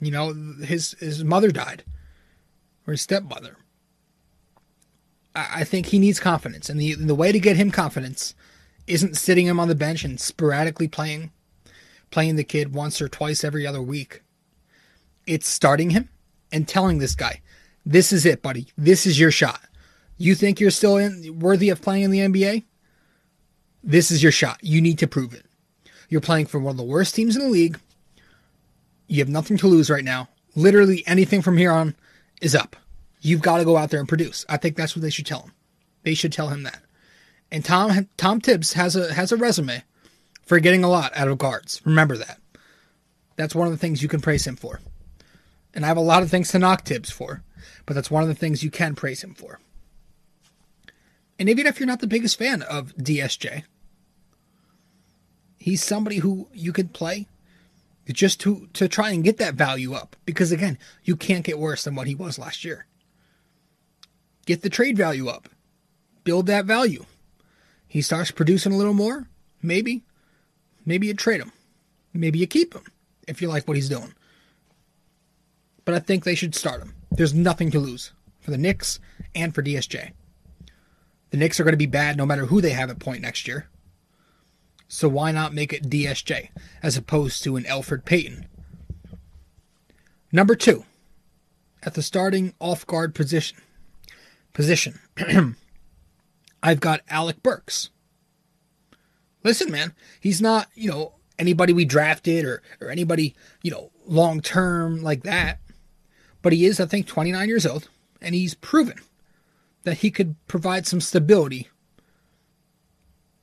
You 0.00 0.10
know, 0.10 0.34
his 0.62 0.92
his 1.00 1.24
mother 1.24 1.50
died, 1.50 1.82
or 2.86 2.92
his 2.92 3.02
stepmother. 3.02 3.56
I, 5.34 5.64
think 5.64 5.86
he 5.86 5.98
needs 5.98 6.20
confidence, 6.20 6.68
and 6.68 6.80
the 6.80 6.94
the 6.94 7.14
way 7.14 7.32
to 7.32 7.40
get 7.40 7.56
him 7.56 7.70
confidence 7.70 8.34
isn't 8.86 9.16
sitting 9.16 9.46
him 9.46 9.58
on 9.58 9.68
the 9.68 9.74
bench 9.74 10.04
and 10.04 10.20
sporadically 10.20 10.88
playing, 10.88 11.32
playing 12.10 12.36
the 12.36 12.44
kid 12.44 12.74
once 12.74 13.02
or 13.02 13.08
twice 13.08 13.42
every 13.42 13.66
other 13.66 13.82
week. 13.82 14.22
It's 15.26 15.48
starting 15.48 15.90
him 15.90 16.08
and 16.52 16.68
telling 16.68 16.98
this 16.98 17.14
guy, 17.14 17.40
"This 17.84 18.12
is 18.12 18.24
it, 18.24 18.42
buddy. 18.42 18.68
This 18.78 19.06
is 19.06 19.18
your 19.18 19.30
shot. 19.30 19.62
You 20.18 20.34
think 20.34 20.60
you're 20.60 20.70
still 20.70 20.96
in, 20.96 21.40
worthy 21.40 21.68
of 21.70 21.82
playing 21.82 22.04
in 22.04 22.10
the 22.10 22.20
NBA? 22.20 22.62
This 23.82 24.10
is 24.10 24.22
your 24.22 24.32
shot. 24.32 24.58
You 24.62 24.80
need 24.80 24.98
to 25.00 25.08
prove 25.08 25.34
it. 25.34 25.44
You're 26.08 26.20
playing 26.20 26.46
for 26.46 26.60
one 26.60 26.72
of 26.72 26.76
the 26.76 26.84
worst 26.84 27.14
teams 27.14 27.36
in 27.36 27.42
the 27.42 27.48
league. 27.48 27.80
You 29.08 29.18
have 29.18 29.28
nothing 29.28 29.56
to 29.58 29.66
lose 29.66 29.90
right 29.90 30.04
now. 30.04 30.28
Literally 30.54 31.02
anything 31.06 31.42
from 31.42 31.56
here 31.56 31.72
on 31.72 31.96
is 32.40 32.54
up. 32.54 32.76
You've 33.24 33.40
got 33.40 33.56
to 33.56 33.64
go 33.64 33.78
out 33.78 33.88
there 33.88 34.00
and 34.00 34.08
produce. 34.08 34.44
I 34.50 34.58
think 34.58 34.76
that's 34.76 34.94
what 34.94 35.00
they 35.00 35.08
should 35.08 35.24
tell 35.24 35.40
him. 35.40 35.52
They 36.02 36.12
should 36.12 36.32
tell 36.32 36.48
him 36.48 36.62
that. 36.64 36.82
And 37.50 37.64
Tom 37.64 38.06
Tom 38.18 38.38
Thibs 38.38 38.74
has 38.74 38.94
a 38.96 39.14
has 39.14 39.32
a 39.32 39.36
resume 39.38 39.82
for 40.42 40.60
getting 40.60 40.84
a 40.84 40.90
lot 40.90 41.16
out 41.16 41.28
of 41.28 41.38
guards. 41.38 41.80
Remember 41.86 42.18
that. 42.18 42.38
That's 43.36 43.54
one 43.54 43.66
of 43.66 43.72
the 43.72 43.78
things 43.78 44.02
you 44.02 44.10
can 44.10 44.20
praise 44.20 44.46
him 44.46 44.56
for. 44.56 44.80
And 45.72 45.86
I 45.86 45.88
have 45.88 45.96
a 45.96 46.02
lot 46.02 46.22
of 46.22 46.30
things 46.30 46.50
to 46.50 46.58
knock 46.58 46.84
Thibs 46.84 47.10
for, 47.10 47.42
but 47.86 47.94
that's 47.94 48.10
one 48.10 48.22
of 48.22 48.28
the 48.28 48.34
things 48.34 48.62
you 48.62 48.70
can 48.70 48.94
praise 48.94 49.24
him 49.24 49.32
for. 49.32 49.58
And 51.38 51.48
even 51.48 51.66
if 51.66 51.80
you're 51.80 51.86
not 51.86 52.00
the 52.00 52.06
biggest 52.06 52.38
fan 52.38 52.60
of 52.60 52.94
DSJ, 52.96 53.64
he's 55.56 55.82
somebody 55.82 56.18
who 56.18 56.48
you 56.52 56.74
could 56.74 56.92
play 56.92 57.26
just 58.12 58.38
to 58.40 58.68
to 58.74 58.86
try 58.86 59.12
and 59.12 59.24
get 59.24 59.38
that 59.38 59.54
value 59.54 59.94
up 59.94 60.14
because 60.26 60.52
again, 60.52 60.78
you 61.04 61.16
can't 61.16 61.44
get 61.44 61.58
worse 61.58 61.84
than 61.84 61.94
what 61.94 62.06
he 62.06 62.14
was 62.14 62.38
last 62.38 62.66
year. 62.66 62.84
Get 64.44 64.62
the 64.62 64.70
trade 64.70 64.96
value 64.96 65.28
up. 65.28 65.48
Build 66.24 66.46
that 66.46 66.64
value. 66.64 67.04
He 67.86 68.02
starts 68.02 68.30
producing 68.30 68.72
a 68.72 68.76
little 68.76 68.94
more, 68.94 69.28
maybe 69.62 70.02
maybe 70.84 71.06
you 71.06 71.14
trade 71.14 71.40
him. 71.40 71.52
Maybe 72.12 72.38
you 72.38 72.46
keep 72.46 72.74
him 72.74 72.84
if 73.26 73.40
you 73.40 73.48
like 73.48 73.66
what 73.66 73.76
he's 73.76 73.88
doing. 73.88 74.14
But 75.84 75.94
I 75.94 75.98
think 75.98 76.24
they 76.24 76.34
should 76.34 76.54
start 76.54 76.82
him. 76.82 76.94
There's 77.10 77.34
nothing 77.34 77.70
to 77.72 77.78
lose 77.78 78.12
for 78.40 78.50
the 78.50 78.58
Knicks 78.58 79.00
and 79.34 79.54
for 79.54 79.62
DSJ. 79.62 80.12
The 81.30 81.36
Knicks 81.36 81.58
are 81.58 81.64
going 81.64 81.72
to 81.72 81.78
be 81.78 81.86
bad 81.86 82.16
no 82.16 82.26
matter 82.26 82.46
who 82.46 82.60
they 82.60 82.70
have 82.70 82.90
at 82.90 82.98
point 82.98 83.22
next 83.22 83.48
year. 83.48 83.68
So 84.88 85.08
why 85.08 85.32
not 85.32 85.54
make 85.54 85.72
it 85.72 85.90
DSJ 85.90 86.50
as 86.82 86.96
opposed 86.96 87.42
to 87.44 87.56
an 87.56 87.64
Elfrid 87.64 88.04
Payton? 88.04 88.46
Number 90.30 90.54
two, 90.54 90.84
at 91.82 91.94
the 91.94 92.02
starting 92.02 92.54
off 92.60 92.86
guard 92.86 93.14
position, 93.14 93.58
position, 94.54 94.98
I've 96.62 96.80
got 96.80 97.02
Alec 97.10 97.42
Burks. 97.42 97.90
Listen, 99.42 99.70
man, 99.70 99.94
he's 100.18 100.40
not 100.40 100.68
you 100.74 100.90
know 100.90 101.12
anybody 101.38 101.74
we 101.74 101.84
drafted 101.84 102.46
or 102.46 102.62
or 102.80 102.88
anybody 102.88 103.34
you 103.62 103.70
know 103.70 103.90
long 104.06 104.40
term 104.40 105.02
like 105.02 105.24
that, 105.24 105.58
but 106.40 106.54
he 106.54 106.64
is 106.64 106.80
I 106.80 106.86
think 106.86 107.06
29 107.06 107.46
years 107.48 107.66
old 107.66 107.88
and 108.22 108.34
he's 108.34 108.54
proven 108.54 108.98
that 109.82 109.98
he 109.98 110.10
could 110.10 110.34
provide 110.48 110.86
some 110.86 111.00
stability 111.00 111.68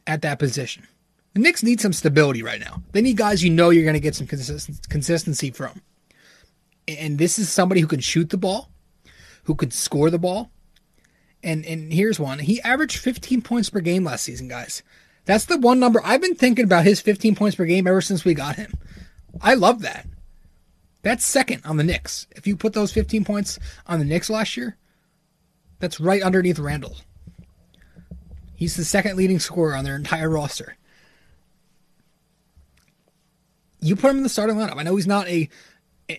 at 0.08 0.21
that 0.24 0.39
position. 0.39 0.88
The 1.34 1.39
Knicks 1.39 1.63
need 1.63 1.80
some 1.80 1.93
stability 1.93 2.43
right 2.43 2.60
now. 2.60 2.82
They 2.91 3.02
need 3.02 3.15
guys 3.15 3.43
you 3.43 3.50
know 3.50 3.69
you're 3.69 3.86
going 3.86 3.93
to 3.93 4.00
get 4.00 4.15
some 4.15 4.28
consist- 4.28 4.89
consistency 4.89 5.52
from. 5.52 5.82
And 6.88 7.17
this 7.17 7.39
is 7.39 7.50
somebody 7.50 7.80
who 7.80 7.88
can 7.88 8.02
shoot 8.02 8.30
the 8.30 8.38
ball, 8.38 8.69
who 9.43 9.56
could 9.56 9.71
score 9.71 10.10
the 10.10 10.19
ball. 10.19 10.52
And 11.43 11.65
and 11.65 11.91
here's 11.91 12.19
one. 12.19 12.39
He 12.39 12.62
averaged 12.62 12.97
15 12.97 13.41
points 13.41 13.69
per 13.69 13.80
game 13.80 14.04
last 14.04 14.23
season, 14.23 14.47
guys. 14.47 14.84
That's 15.25 15.45
the 15.45 15.58
one 15.58 15.80
number 15.80 16.01
I've 16.04 16.21
been 16.21 16.36
thinking 16.36 16.65
about 16.65 16.84
his 16.86 17.01
15 17.01 17.36
points 17.36 17.56
per 17.56 17.65
game 17.65 17.88
ever 17.88 18.01
since 18.01 18.25
we 18.25 18.34
got 18.34 18.56
him. 18.56 18.73
I 19.39 19.54
love 19.54 19.82
that. 19.82 20.08
That's 21.04 21.25
second 21.25 21.63
on 21.65 21.77
the 21.77 21.84
Knicks. 21.84 22.27
If 22.32 22.45
you 22.45 22.56
put 22.56 22.73
those 22.73 22.93
15 22.93 23.25
points 23.25 23.58
on 23.88 23.99
the 23.99 24.06
Knicks 24.06 24.30
last 24.30 24.56
year, 24.56 24.77
that's 25.80 25.99
right 25.99 26.21
underneath 26.21 26.60
Randle. 26.60 26.95
He's 28.56 28.75
the 28.75 28.86
second 28.86 29.17
leading 29.17 29.39
scorer 29.39 29.75
on 29.75 29.84
their 29.84 29.95
entire 29.95 30.30
roster. 30.30 30.75
You 33.80 33.95
put 33.95 34.12
him 34.12 34.17
in 34.17 34.23
the 34.23 34.30
starting 34.30 34.58
lineup. 34.58 34.77
I 34.77 34.84
know 34.84 34.95
he's 34.95 35.08
not 35.08 35.27
a 35.27 35.49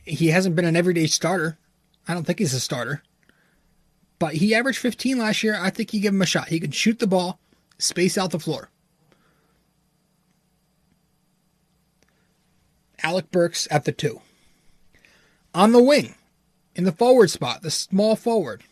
he 0.05 0.29
hasn't 0.29 0.57
been 0.57 0.65
an 0.65 0.75
everyday 0.75 1.07
starter. 1.07 1.59
I 2.09 2.15
don't 2.15 2.25
think 2.25 2.41
he's 2.41 2.55
a 2.55 2.61
starter. 2.61 3.03
But 4.23 4.35
he 4.35 4.55
averaged 4.55 4.79
15 4.79 5.19
last 5.19 5.43
year. 5.43 5.59
I 5.61 5.71
think 5.71 5.93
you 5.93 5.99
give 5.99 6.15
him 6.15 6.23
a 6.23 6.27
shot. 6.27 6.47
He 6.47 6.61
can 6.61 6.71
shoot 6.71 7.01
the 7.01 7.09
ball, 7.09 7.41
space 7.79 8.17
out 8.17 8.31
the 8.31 8.39
floor. 8.39 8.71
Alec 13.03 13.33
Burks 13.33 13.67
at 13.69 13.85
the 13.85 13.91
two. 13.91 14.21
On 15.57 15.73
the 15.73 15.83
wing, 15.83 16.15
in 16.77 16.85
the 16.85 16.93
forward 16.93 17.31
spot, 17.31 17.63
the 17.63 17.71
small 17.73 18.15
forward, 18.15 18.63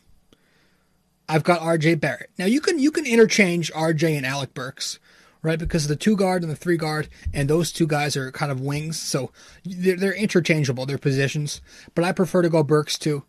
I've 1.29 1.43
got 1.43 1.63
RJ 1.63 1.99
Barrett. 1.99 2.31
Now 2.39 2.47
you 2.47 2.61
can 2.61 2.79
you 2.79 2.93
can 2.93 3.05
interchange 3.05 3.73
RJ 3.73 4.19
and 4.19 4.25
Alec 4.25 4.55
Burks, 4.55 5.01
right? 5.43 5.59
Because 5.59 5.89
the 5.89 5.97
two 5.97 6.15
guard 6.15 6.43
and 6.45 6.53
the 6.53 6.55
three 6.55 6.77
guard, 6.77 7.09
and 7.35 7.51
those 7.51 7.73
two 7.73 7.89
guys 7.89 8.17
are 8.17 8.31
kind 8.31 8.53
of 8.53 8.61
wings, 8.61 9.01
so 9.01 9.33
they're, 9.65 9.97
they're 9.97 10.15
interchangeable, 10.15 10.87
their 10.87 10.97
positions. 10.97 11.61
But 11.97 12.05
I 12.05 12.13
prefer 12.13 12.43
to 12.43 12.49
go 12.49 12.63
Burks 12.63 12.97
two 12.97 13.25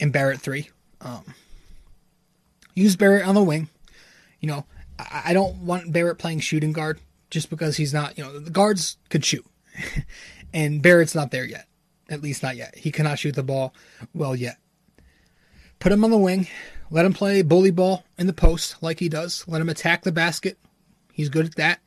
and 0.00 0.14
Barrett 0.14 0.40
three. 0.40 0.70
Um, 1.02 1.34
use 2.78 2.96
Barrett 2.96 3.26
on 3.26 3.34
the 3.34 3.42
wing. 3.42 3.68
You 4.40 4.48
know, 4.48 4.66
I, 4.98 5.22
I 5.26 5.32
don't 5.32 5.56
want 5.58 5.92
Barrett 5.92 6.18
playing 6.18 6.40
shooting 6.40 6.72
guard 6.72 7.00
just 7.30 7.50
because 7.50 7.76
he's 7.76 7.92
not. 7.92 8.16
You 8.16 8.24
know, 8.24 8.38
the 8.38 8.50
guards 8.50 8.96
could 9.10 9.24
shoot, 9.24 9.46
and 10.54 10.82
Barrett's 10.82 11.14
not 11.14 11.30
there 11.30 11.44
yet. 11.44 11.66
At 12.10 12.22
least 12.22 12.42
not 12.42 12.56
yet. 12.56 12.76
He 12.76 12.90
cannot 12.90 13.18
shoot 13.18 13.34
the 13.34 13.42
ball 13.42 13.74
well 14.14 14.34
yet. 14.34 14.58
Put 15.78 15.92
him 15.92 16.04
on 16.04 16.10
the 16.10 16.18
wing. 16.18 16.48
Let 16.90 17.04
him 17.04 17.12
play 17.12 17.42
bully 17.42 17.70
ball 17.70 18.04
in 18.16 18.26
the 18.26 18.32
post 18.32 18.82
like 18.82 18.98
he 18.98 19.10
does. 19.10 19.44
Let 19.46 19.60
him 19.60 19.68
attack 19.68 20.02
the 20.02 20.12
basket. 20.12 20.58
He's 21.12 21.28
good 21.28 21.44
at 21.44 21.56
that. 21.56 21.80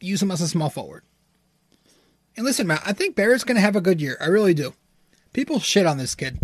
Use 0.00 0.22
him 0.22 0.30
as 0.30 0.40
a 0.40 0.46
small 0.46 0.70
forward. 0.70 1.02
And 2.36 2.44
listen, 2.44 2.68
man, 2.68 2.78
I 2.86 2.92
think 2.92 3.16
Barrett's 3.16 3.42
going 3.42 3.56
to 3.56 3.60
have 3.60 3.74
a 3.74 3.80
good 3.80 4.00
year. 4.00 4.16
I 4.20 4.26
really 4.26 4.54
do. 4.54 4.74
People 5.32 5.58
shit 5.58 5.86
on 5.86 5.98
this 5.98 6.14
kid. 6.14 6.38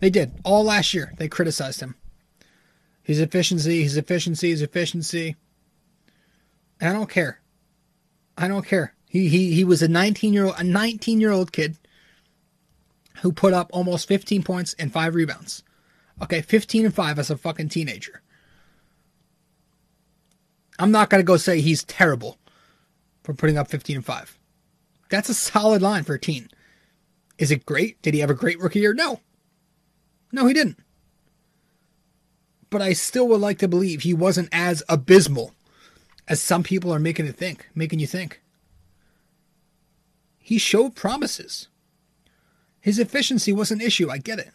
They 0.00 0.08
did. 0.08 0.32
All 0.42 0.64
last 0.64 0.94
year, 0.94 1.12
they 1.18 1.28
criticized 1.28 1.80
him. 1.80 1.96
His 3.04 3.20
efficiency, 3.20 3.82
his 3.82 3.96
efficiency, 3.96 4.50
his 4.50 4.62
efficiency. 4.62 5.36
And 6.80 6.90
I 6.90 6.92
don't 6.92 7.10
care. 7.10 7.40
I 8.36 8.48
don't 8.48 8.66
care. 8.66 8.94
He 9.06 9.28
he 9.28 9.54
he 9.54 9.62
was 9.62 9.82
a 9.82 9.88
19 9.88 10.32
year 10.32 10.46
old 10.46 10.56
a 10.58 10.64
19 10.64 11.20
year 11.20 11.30
old 11.30 11.52
kid 11.52 11.76
who 13.20 13.30
put 13.30 13.52
up 13.52 13.70
almost 13.72 14.08
15 14.08 14.42
points 14.42 14.74
and 14.78 14.92
five 14.92 15.14
rebounds. 15.14 15.62
Okay, 16.22 16.42
15 16.42 16.86
and 16.86 16.94
5 16.94 17.18
as 17.18 17.30
a 17.30 17.36
fucking 17.36 17.68
teenager. 17.68 18.22
I'm 20.78 20.90
not 20.90 21.10
to 21.10 21.22
go 21.22 21.36
say 21.36 21.60
he's 21.60 21.84
terrible 21.84 22.38
for 23.22 23.34
putting 23.34 23.58
up 23.58 23.68
15 23.68 23.96
and 23.96 24.04
5. 24.04 24.38
That's 25.10 25.28
a 25.28 25.34
solid 25.34 25.82
line 25.82 26.04
for 26.04 26.14
a 26.14 26.20
teen. 26.20 26.48
Is 27.38 27.50
it 27.50 27.66
great? 27.66 28.00
Did 28.02 28.14
he 28.14 28.20
have 28.20 28.30
a 28.30 28.34
great 28.34 28.60
rookie 28.60 28.80
year? 28.80 28.94
No. 28.94 29.20
No, 30.32 30.46
he 30.46 30.54
didn't. 30.54 30.78
But 32.74 32.82
I 32.82 32.92
still 32.92 33.28
would 33.28 33.40
like 33.40 33.58
to 33.58 33.68
believe 33.68 34.00
he 34.00 34.12
wasn't 34.12 34.48
as 34.50 34.82
abysmal 34.88 35.54
as 36.26 36.42
some 36.42 36.64
people 36.64 36.92
are 36.92 36.98
making 36.98 37.24
it 37.26 37.36
think, 37.36 37.68
making 37.72 38.00
you 38.00 38.08
think. 38.08 38.42
He 40.40 40.58
showed 40.58 40.96
promises. 40.96 41.68
His 42.80 42.98
efficiency 42.98 43.52
was 43.52 43.70
an 43.70 43.80
issue, 43.80 44.10
I 44.10 44.18
get 44.18 44.40
it. 44.40 44.50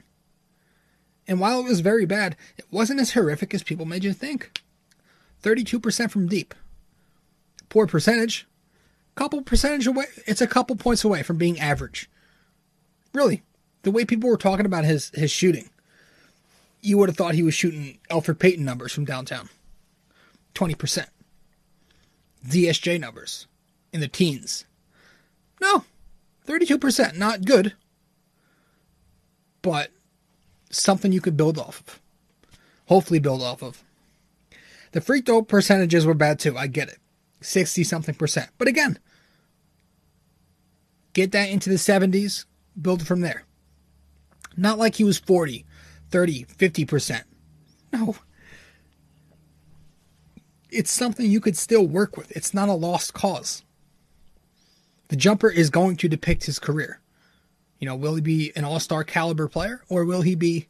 And 1.30 1.40
while 1.40 1.62
it 1.62 1.64
was 1.64 1.80
very 1.80 2.06
bad, 2.06 2.36
it 2.58 2.66
wasn't 2.70 3.00
as 3.00 3.14
horrific 3.14 3.54
as 3.54 3.64
people 3.64 3.86
made 3.86 4.04
you 4.04 4.12
think. 4.12 4.62
32% 5.42 6.12
from 6.12 6.28
deep. 6.28 6.54
Poor 7.70 7.88
percentage. 7.88 8.46
Couple 9.16 9.42
percentage 9.44 9.88
away. 9.88 10.08
It's 10.28 10.42
a 10.42 10.46
couple 10.46 10.76
points 10.76 11.06
away 11.06 11.24
from 11.24 11.38
being 11.38 11.58
average. 11.58 12.10
Really, 13.14 13.44
the 13.84 13.92
way 13.92 14.04
people 14.04 14.30
were 14.30 14.36
talking 14.36 14.66
about 14.66 14.84
his 14.84 15.10
his 15.12 15.32
shooting, 15.32 15.70
you 16.82 16.98
would 16.98 17.10
have 17.10 17.18
thought 17.18 17.36
he 17.36 17.44
was 17.44 17.54
shooting 17.54 18.00
Elfrid 18.10 18.40
Payton 18.40 18.66
numbers 18.66 18.92
from 18.92 19.06
downtown. 19.06 19.50
20%. 20.56 21.08
DSJ 22.48 23.00
numbers 23.00 23.48
in 23.92 24.00
the 24.00 24.08
teens. 24.08 24.66
No, 25.62 25.84
32%. 26.48 27.18
Not 27.18 27.46
good, 27.46 27.74
but 29.62 29.92
something 30.70 31.12
you 31.12 31.22
could 31.22 31.38
build 31.38 31.58
off 31.58 31.82
of. 31.88 32.00
Hopefully, 32.86 33.20
build 33.20 33.42
off 33.42 33.62
of. 33.62 33.84
The 34.94 35.02
free 35.02 35.22
throw 35.22 35.44
percentages 35.44 36.06
were 36.06 36.16
bad 36.16 36.40
too. 36.40 36.58
I 36.58 36.68
get 36.68 36.90
it. 36.90 36.98
60 37.42 37.84
something 37.84 38.16
percent. 38.16 38.50
But 38.58 38.68
again, 38.68 38.98
get 41.14 41.32
that 41.32 41.50
into 41.50 41.70
the 41.70 41.76
70s, 41.76 42.46
build 42.80 43.06
from 43.06 43.22
there. 43.22 43.44
Not 44.58 44.80
like 44.80 44.96
he 44.96 45.04
was 45.04 45.20
40, 45.20 45.66
30, 46.12 46.46
50%. 46.46 47.24
No. 47.94 48.16
It's 50.70 50.92
something 50.92 51.26
you 51.26 51.42
could 51.42 51.58
still 51.58 51.88
work 51.88 52.16
with. 52.16 52.32
It's 52.36 52.54
not 52.54 52.70
a 52.70 52.74
lost 52.74 53.14
cause. 53.14 53.64
The 55.08 55.16
jumper 55.16 55.50
is 55.50 55.72
going 55.72 55.98
to 55.98 56.08
depict 56.08 56.46
his 56.46 56.60
career. 56.60 57.02
You 57.80 57.88
know, 57.88 57.96
will 57.96 58.16
he 58.16 58.22
be 58.22 58.52
an 58.56 58.64
all 58.64 58.80
star 58.80 59.04
caliber 59.04 59.48
player 59.48 59.82
or 59.90 60.06
will 60.06 60.22
he 60.22 60.36
be, 60.36 60.68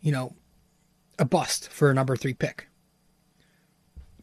you 0.00 0.12
know, 0.12 0.34
a 1.18 1.24
bust 1.24 1.68
for 1.70 1.90
a 1.90 1.94
number 1.94 2.16
three 2.16 2.34
pick? 2.34 2.66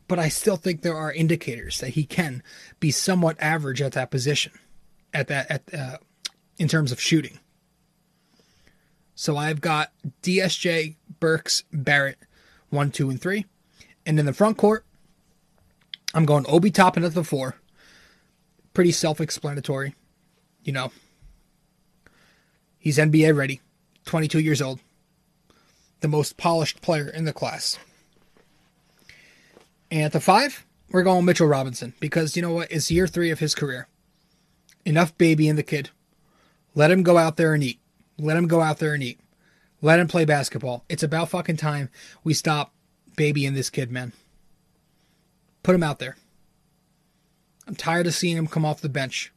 But 0.08 0.20
I 0.20 0.30
still 0.30 0.56
think 0.56 0.82
there 0.82 0.96
are 0.96 1.12
indicators 1.12 1.80
that 1.80 1.90
he 1.90 2.06
can 2.06 2.44
be 2.80 2.92
somewhat 2.92 3.36
average 3.40 3.82
at 3.82 3.94
that 3.94 4.12
position, 4.12 4.54
at 5.14 5.28
that 5.28 5.50
at 5.50 5.74
uh, 5.74 5.98
in 6.58 6.68
terms 6.68 6.92
of 6.92 7.02
shooting. 7.02 7.40
So 9.20 9.36
I've 9.36 9.62
got 9.62 9.92
DSJ, 10.22 10.94
Burks, 11.20 11.64
Barrett, 11.74 12.20
one, 12.70 12.92
two, 12.92 13.10
and 13.10 13.20
three, 13.20 13.48
and 14.06 14.20
in 14.20 14.28
the 14.28 14.32
front 14.32 14.58
court, 14.58 14.86
I'm 16.14 16.24
going 16.24 16.46
Obi 16.48 16.70
Toppin 16.70 17.04
at 17.04 17.16
the 17.16 17.24
four. 17.24 17.56
Pretty 18.76 18.92
self-explanatory, 18.92 19.96
you 20.64 20.72
know. 20.72 20.92
He's 22.78 23.00
NBA 23.00 23.36
ready, 23.36 23.60
22 24.06 24.40
years 24.40 24.62
old, 24.62 24.82
the 26.02 26.08
most 26.08 26.38
polished 26.38 26.84
player 26.84 27.08
in 27.10 27.26
the 27.26 27.34
class. 27.34 27.80
And 29.90 30.04
at 30.04 30.12
the 30.12 30.20
five, 30.20 30.64
we're 30.92 31.02
going 31.02 31.26
Mitchell 31.26 31.48
Robinson 31.48 31.96
because 32.00 32.36
you 32.36 32.44
know 32.44 32.54
what? 32.54 32.72
It's 32.72 32.92
year 32.92 33.08
three 33.08 33.32
of 33.32 33.40
his 33.40 33.56
career. 33.56 33.88
Enough 34.86 35.18
baby 35.18 35.48
in 35.48 35.56
the 35.56 35.64
kid. 35.64 35.90
Let 36.76 36.92
him 36.92 37.02
go 37.02 37.18
out 37.18 37.38
there 37.38 37.56
and 37.56 37.64
eat. 37.64 37.80
Let 38.18 38.38
him 38.38 38.48
go 38.48 38.62
out 38.62 38.80
there 38.80 38.94
and 38.94 39.04
eat. 39.04 39.20
Let 39.82 40.00
him 40.00 40.08
play 40.08 40.26
basketball. 40.26 40.84
It's 40.90 41.04
about 41.04 41.30
fucking 41.30 41.58
time 41.58 41.90
we 42.24 42.34
stop 42.34 42.74
babying 43.16 43.54
this 43.54 43.70
kid, 43.70 43.92
man. 43.92 44.14
Put 45.64 45.76
him 45.76 45.84
out 45.84 46.00
there. 46.00 46.16
I'm 47.68 47.76
tired 47.76 48.08
of 48.08 48.14
seeing 48.14 48.38
him 48.38 48.48
come 48.48 48.66
off 48.66 48.82
the 48.82 48.90
bench. 48.90 49.32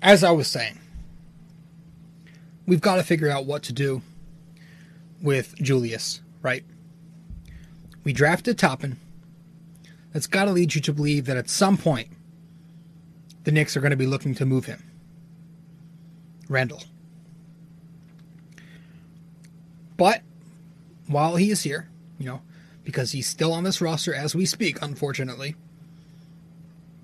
as 0.00 0.24
I 0.24 0.30
was 0.30 0.48
saying, 0.48 0.78
we've 2.66 2.80
got 2.80 2.96
to 2.96 3.02
figure 3.02 3.28
out 3.28 3.44
what 3.44 3.62
to 3.64 3.74
do 3.74 4.00
with 5.20 5.54
Julius, 5.56 6.22
right? 6.40 6.64
We 8.02 8.14
drafted 8.14 8.56
Toppin 8.56 8.96
that's 10.12 10.26
got 10.26 10.44
to 10.44 10.52
lead 10.52 10.74
you 10.74 10.80
to 10.82 10.92
believe 10.92 11.26
that 11.26 11.36
at 11.36 11.48
some 11.48 11.76
point 11.76 12.08
the 13.44 13.52
Knicks 13.52 13.76
are 13.76 13.80
going 13.80 13.90
to 13.90 13.96
be 13.96 14.06
looking 14.06 14.34
to 14.36 14.46
move 14.46 14.66
him. 14.66 14.82
Randle. 16.48 16.82
But 19.96 20.22
while 21.06 21.36
he 21.36 21.50
is 21.50 21.62
here, 21.62 21.88
you 22.18 22.26
know, 22.26 22.42
because 22.84 23.12
he's 23.12 23.26
still 23.26 23.52
on 23.52 23.64
this 23.64 23.80
roster 23.80 24.14
as 24.14 24.34
we 24.34 24.46
speak, 24.46 24.80
unfortunately, 24.82 25.54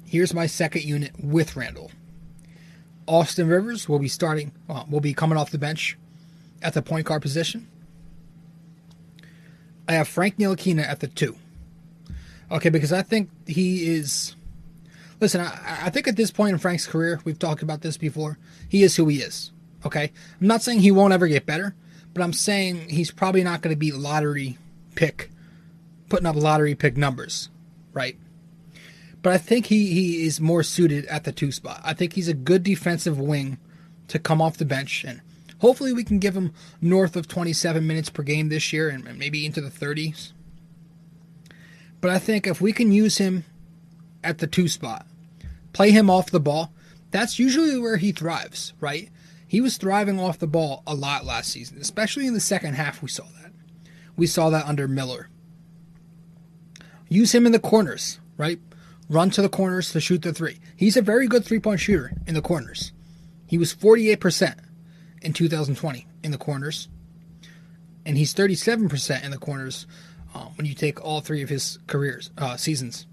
here's 0.04 0.34
my 0.34 0.46
second 0.46 0.84
unit 0.84 1.12
with 1.18 1.56
Randle. 1.56 1.90
Austin 3.06 3.48
Rivers 3.48 3.88
will 3.88 3.98
be 3.98 4.08
starting, 4.08 4.52
well, 4.66 4.86
will 4.90 5.00
be 5.00 5.14
coming 5.14 5.38
off 5.38 5.50
the 5.50 5.58
bench 5.58 5.96
at 6.60 6.74
the 6.74 6.82
point 6.82 7.06
guard 7.06 7.22
position. 7.22 7.66
I 9.88 9.92
have 9.92 10.08
Frank 10.08 10.36
Ntilikina 10.36 10.86
at 10.86 11.00
the 11.00 11.08
two. 11.08 11.36
Okay, 12.50 12.70
because 12.70 12.92
I 12.92 13.02
think 13.02 13.30
he 13.46 13.94
is. 13.94 14.34
Listen, 15.20 15.40
I, 15.40 15.86
I, 15.86 15.90
think 15.90 16.06
at 16.06 16.16
this 16.16 16.30
point 16.30 16.52
in 16.52 16.58
Frank's 16.58 16.86
career, 16.86 17.20
we've 17.24 17.38
talked 17.38 17.62
about 17.62 17.82
this 17.82 17.96
before. 17.96 18.38
He 18.68 18.82
is 18.82 18.96
who 18.96 19.08
he 19.08 19.20
is. 19.20 19.52
Okay, 19.84 20.12
I'm 20.40 20.46
not 20.46 20.62
saying 20.62 20.80
he 20.80 20.90
won't 20.90 21.12
ever 21.12 21.28
get 21.28 21.46
better, 21.46 21.74
but 22.14 22.22
I'm 22.22 22.32
saying 22.32 22.88
he's 22.88 23.10
probably 23.10 23.44
not 23.44 23.60
going 23.60 23.74
to 23.74 23.78
be 23.78 23.92
lottery 23.92 24.58
pick, 24.94 25.30
putting 26.08 26.26
up 26.26 26.36
lottery 26.36 26.74
pick 26.74 26.96
numbers, 26.96 27.48
right? 27.92 28.16
But 29.22 29.32
I 29.32 29.38
think 29.38 29.66
he 29.66 29.92
he 29.92 30.24
is 30.24 30.40
more 30.40 30.62
suited 30.62 31.04
at 31.06 31.24
the 31.24 31.32
two 31.32 31.52
spot. 31.52 31.80
I 31.84 31.94
think 31.94 32.14
he's 32.14 32.28
a 32.28 32.34
good 32.34 32.62
defensive 32.62 33.18
wing 33.18 33.58
to 34.08 34.18
come 34.18 34.40
off 34.40 34.56
the 34.56 34.64
bench 34.64 35.04
and 35.04 35.20
hopefully 35.58 35.92
we 35.92 36.04
can 36.04 36.18
give 36.18 36.36
him 36.36 36.52
north 36.80 37.14
of 37.14 37.28
27 37.28 37.86
minutes 37.86 38.08
per 38.08 38.22
game 38.22 38.48
this 38.48 38.72
year 38.72 38.88
and 38.88 39.18
maybe 39.18 39.44
into 39.44 39.60
the 39.60 39.70
30s 39.70 40.32
but 42.00 42.10
I 42.10 42.18
think 42.18 42.46
if 42.46 42.60
we 42.60 42.72
can 42.72 42.92
use 42.92 43.18
him 43.18 43.44
at 44.22 44.38
the 44.38 44.46
two 44.46 44.68
spot, 44.68 45.06
play 45.72 45.90
him 45.90 46.10
off 46.10 46.30
the 46.30 46.40
ball, 46.40 46.72
that's 47.10 47.38
usually 47.38 47.78
where 47.78 47.96
he 47.96 48.12
thrives, 48.12 48.72
right? 48.80 49.08
He 49.46 49.60
was 49.60 49.78
thriving 49.78 50.20
off 50.20 50.38
the 50.38 50.46
ball 50.46 50.82
a 50.86 50.94
lot 50.94 51.24
last 51.24 51.50
season, 51.50 51.78
especially 51.80 52.26
in 52.26 52.34
the 52.34 52.40
second 52.40 52.74
half. 52.74 53.02
We 53.02 53.08
saw 53.08 53.24
that. 53.40 53.52
We 54.16 54.26
saw 54.26 54.50
that 54.50 54.66
under 54.66 54.86
Miller. 54.86 55.28
Use 57.08 57.34
him 57.34 57.46
in 57.46 57.52
the 57.52 57.58
corners, 57.58 58.20
right? 58.36 58.60
Run 59.08 59.30
to 59.30 59.40
the 59.40 59.48
corners 59.48 59.92
to 59.92 60.00
shoot 60.00 60.20
the 60.20 60.34
three. 60.34 60.58
He's 60.76 60.96
a 60.96 61.02
very 61.02 61.26
good 61.26 61.44
three 61.44 61.60
point 61.60 61.80
shooter 61.80 62.12
in 62.26 62.34
the 62.34 62.42
corners. 62.42 62.92
He 63.46 63.56
was 63.56 63.74
48% 63.74 64.58
in 65.22 65.32
2020 65.32 66.06
in 66.22 66.30
the 66.30 66.36
corners, 66.36 66.88
and 68.04 68.18
he's 68.18 68.34
37% 68.34 69.24
in 69.24 69.30
the 69.30 69.38
corners 69.38 69.86
um, 70.38 70.52
when 70.56 70.66
you 70.66 70.74
take 70.74 71.04
all 71.04 71.20
three 71.20 71.42
of 71.42 71.48
his 71.48 71.78
careers 71.86 72.30
uh, 72.38 72.56
seasons 72.56 73.06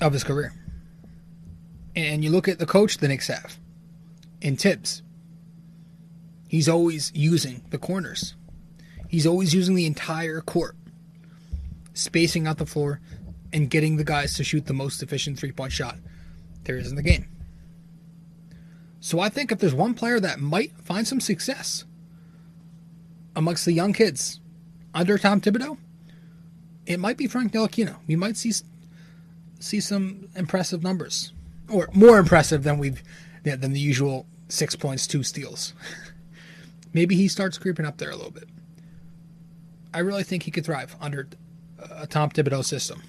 of 0.00 0.12
his 0.12 0.24
career. 0.24 0.52
And 1.94 2.22
you 2.22 2.30
look 2.30 2.48
at 2.48 2.58
the 2.58 2.66
coach 2.66 2.98
the 2.98 3.08
Knicks 3.08 3.28
have 3.28 3.58
in 4.40 4.56
Thibs. 4.56 5.02
He's 6.48 6.68
always 6.68 7.10
using 7.14 7.62
the 7.70 7.78
corners. 7.78 8.34
He's 9.08 9.26
always 9.26 9.54
using 9.54 9.74
the 9.74 9.86
entire 9.86 10.40
court, 10.40 10.76
spacing 11.94 12.46
out 12.46 12.58
the 12.58 12.66
floor 12.66 13.00
and 13.52 13.70
getting 13.70 13.96
the 13.96 14.04
guys 14.04 14.34
to 14.34 14.44
shoot 14.44 14.66
the 14.66 14.74
most 14.74 15.02
efficient 15.02 15.38
three 15.38 15.52
point 15.52 15.72
shot 15.72 15.96
there 16.64 16.76
is 16.76 16.90
in 16.90 16.96
the 16.96 17.02
game. 17.02 17.28
So 19.00 19.20
I 19.20 19.28
think 19.28 19.52
if 19.52 19.58
there's 19.58 19.74
one 19.74 19.94
player 19.94 20.20
that 20.20 20.40
might 20.40 20.72
find 20.82 21.06
some 21.06 21.20
success 21.20 21.84
amongst 23.34 23.64
the 23.64 23.72
young 23.72 23.92
kids 23.92 24.40
under 24.96 25.18
Tom 25.18 25.40
Thibodeau, 25.42 25.76
it 26.86 26.98
might 26.98 27.18
be 27.18 27.26
Frank 27.26 27.52
Ntilikina. 27.52 27.96
We 28.06 28.16
might 28.16 28.36
see 28.36 28.52
see 29.60 29.80
some 29.80 30.28
impressive 30.34 30.82
numbers, 30.82 31.32
or 31.70 31.88
more 31.92 32.18
impressive 32.18 32.62
than 32.62 32.78
we've 32.78 33.02
than 33.44 33.72
the 33.72 33.78
usual 33.78 34.26
six 34.48 34.74
points, 34.74 35.06
two 35.06 35.22
steals. 35.22 35.74
Maybe 36.92 37.14
he 37.14 37.28
starts 37.28 37.58
creeping 37.58 37.84
up 37.84 37.98
there 37.98 38.10
a 38.10 38.16
little 38.16 38.30
bit. 38.30 38.48
I 39.92 39.98
really 39.98 40.24
think 40.24 40.44
he 40.44 40.50
could 40.50 40.64
thrive 40.64 40.96
under 41.00 41.28
uh, 41.78 42.02
a 42.02 42.06
Tom 42.06 42.30
Thibodeau 42.30 42.64
system. 42.64 43.02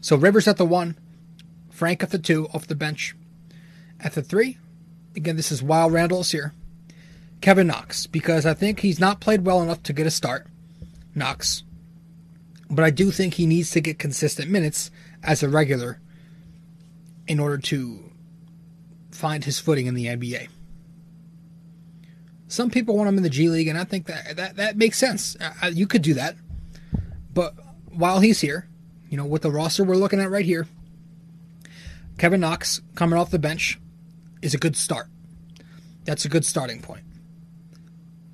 So 0.00 0.16
Rivers 0.16 0.48
at 0.48 0.56
the 0.56 0.66
one, 0.66 0.96
Frank 1.70 2.02
at 2.02 2.10
the 2.10 2.18
two 2.18 2.48
off 2.52 2.66
the 2.66 2.74
bench. 2.74 3.14
At 4.00 4.14
the 4.14 4.22
three, 4.22 4.58
again, 5.14 5.36
this 5.36 5.52
is 5.52 5.62
while 5.62 5.90
Randle's 5.90 6.32
here. 6.32 6.54
Kevin 7.40 7.66
Knox 7.66 8.06
because 8.06 8.44
I 8.44 8.54
think 8.54 8.80
he's 8.80 9.00
not 9.00 9.20
played 9.20 9.44
well 9.44 9.62
enough 9.62 9.82
to 9.84 9.92
get 9.92 10.06
a 10.06 10.10
start. 10.10 10.46
Knox. 11.14 11.62
But 12.70 12.84
I 12.84 12.90
do 12.90 13.10
think 13.10 13.34
he 13.34 13.46
needs 13.46 13.70
to 13.70 13.80
get 13.80 13.98
consistent 13.98 14.50
minutes 14.50 14.90
as 15.22 15.42
a 15.42 15.48
regular 15.48 16.00
in 17.26 17.40
order 17.40 17.58
to 17.58 18.12
find 19.10 19.44
his 19.44 19.58
footing 19.58 19.86
in 19.86 19.94
the 19.94 20.06
NBA. 20.06 20.48
Some 22.48 22.70
people 22.70 22.96
want 22.96 23.08
him 23.08 23.16
in 23.16 23.22
the 23.22 23.30
G 23.30 23.48
League, 23.48 23.68
and 23.68 23.78
I 23.78 23.84
think 23.84 24.06
that 24.06 24.36
that, 24.36 24.56
that 24.56 24.76
makes 24.76 24.98
sense. 24.98 25.36
You 25.72 25.86
could 25.86 26.02
do 26.02 26.14
that. 26.14 26.36
But 27.32 27.54
while 27.90 28.20
he's 28.20 28.40
here, 28.40 28.68
you 29.08 29.16
know, 29.16 29.24
with 29.24 29.42
the 29.42 29.50
roster 29.50 29.84
we're 29.84 29.94
looking 29.94 30.20
at 30.20 30.30
right 30.30 30.44
here, 30.44 30.66
Kevin 32.18 32.40
Knox 32.40 32.80
coming 32.94 33.18
off 33.18 33.30
the 33.30 33.38
bench 33.38 33.78
is 34.42 34.54
a 34.54 34.58
good 34.58 34.76
start. 34.76 35.06
That's 36.04 36.24
a 36.24 36.28
good 36.28 36.44
starting 36.44 36.80
point. 36.80 37.02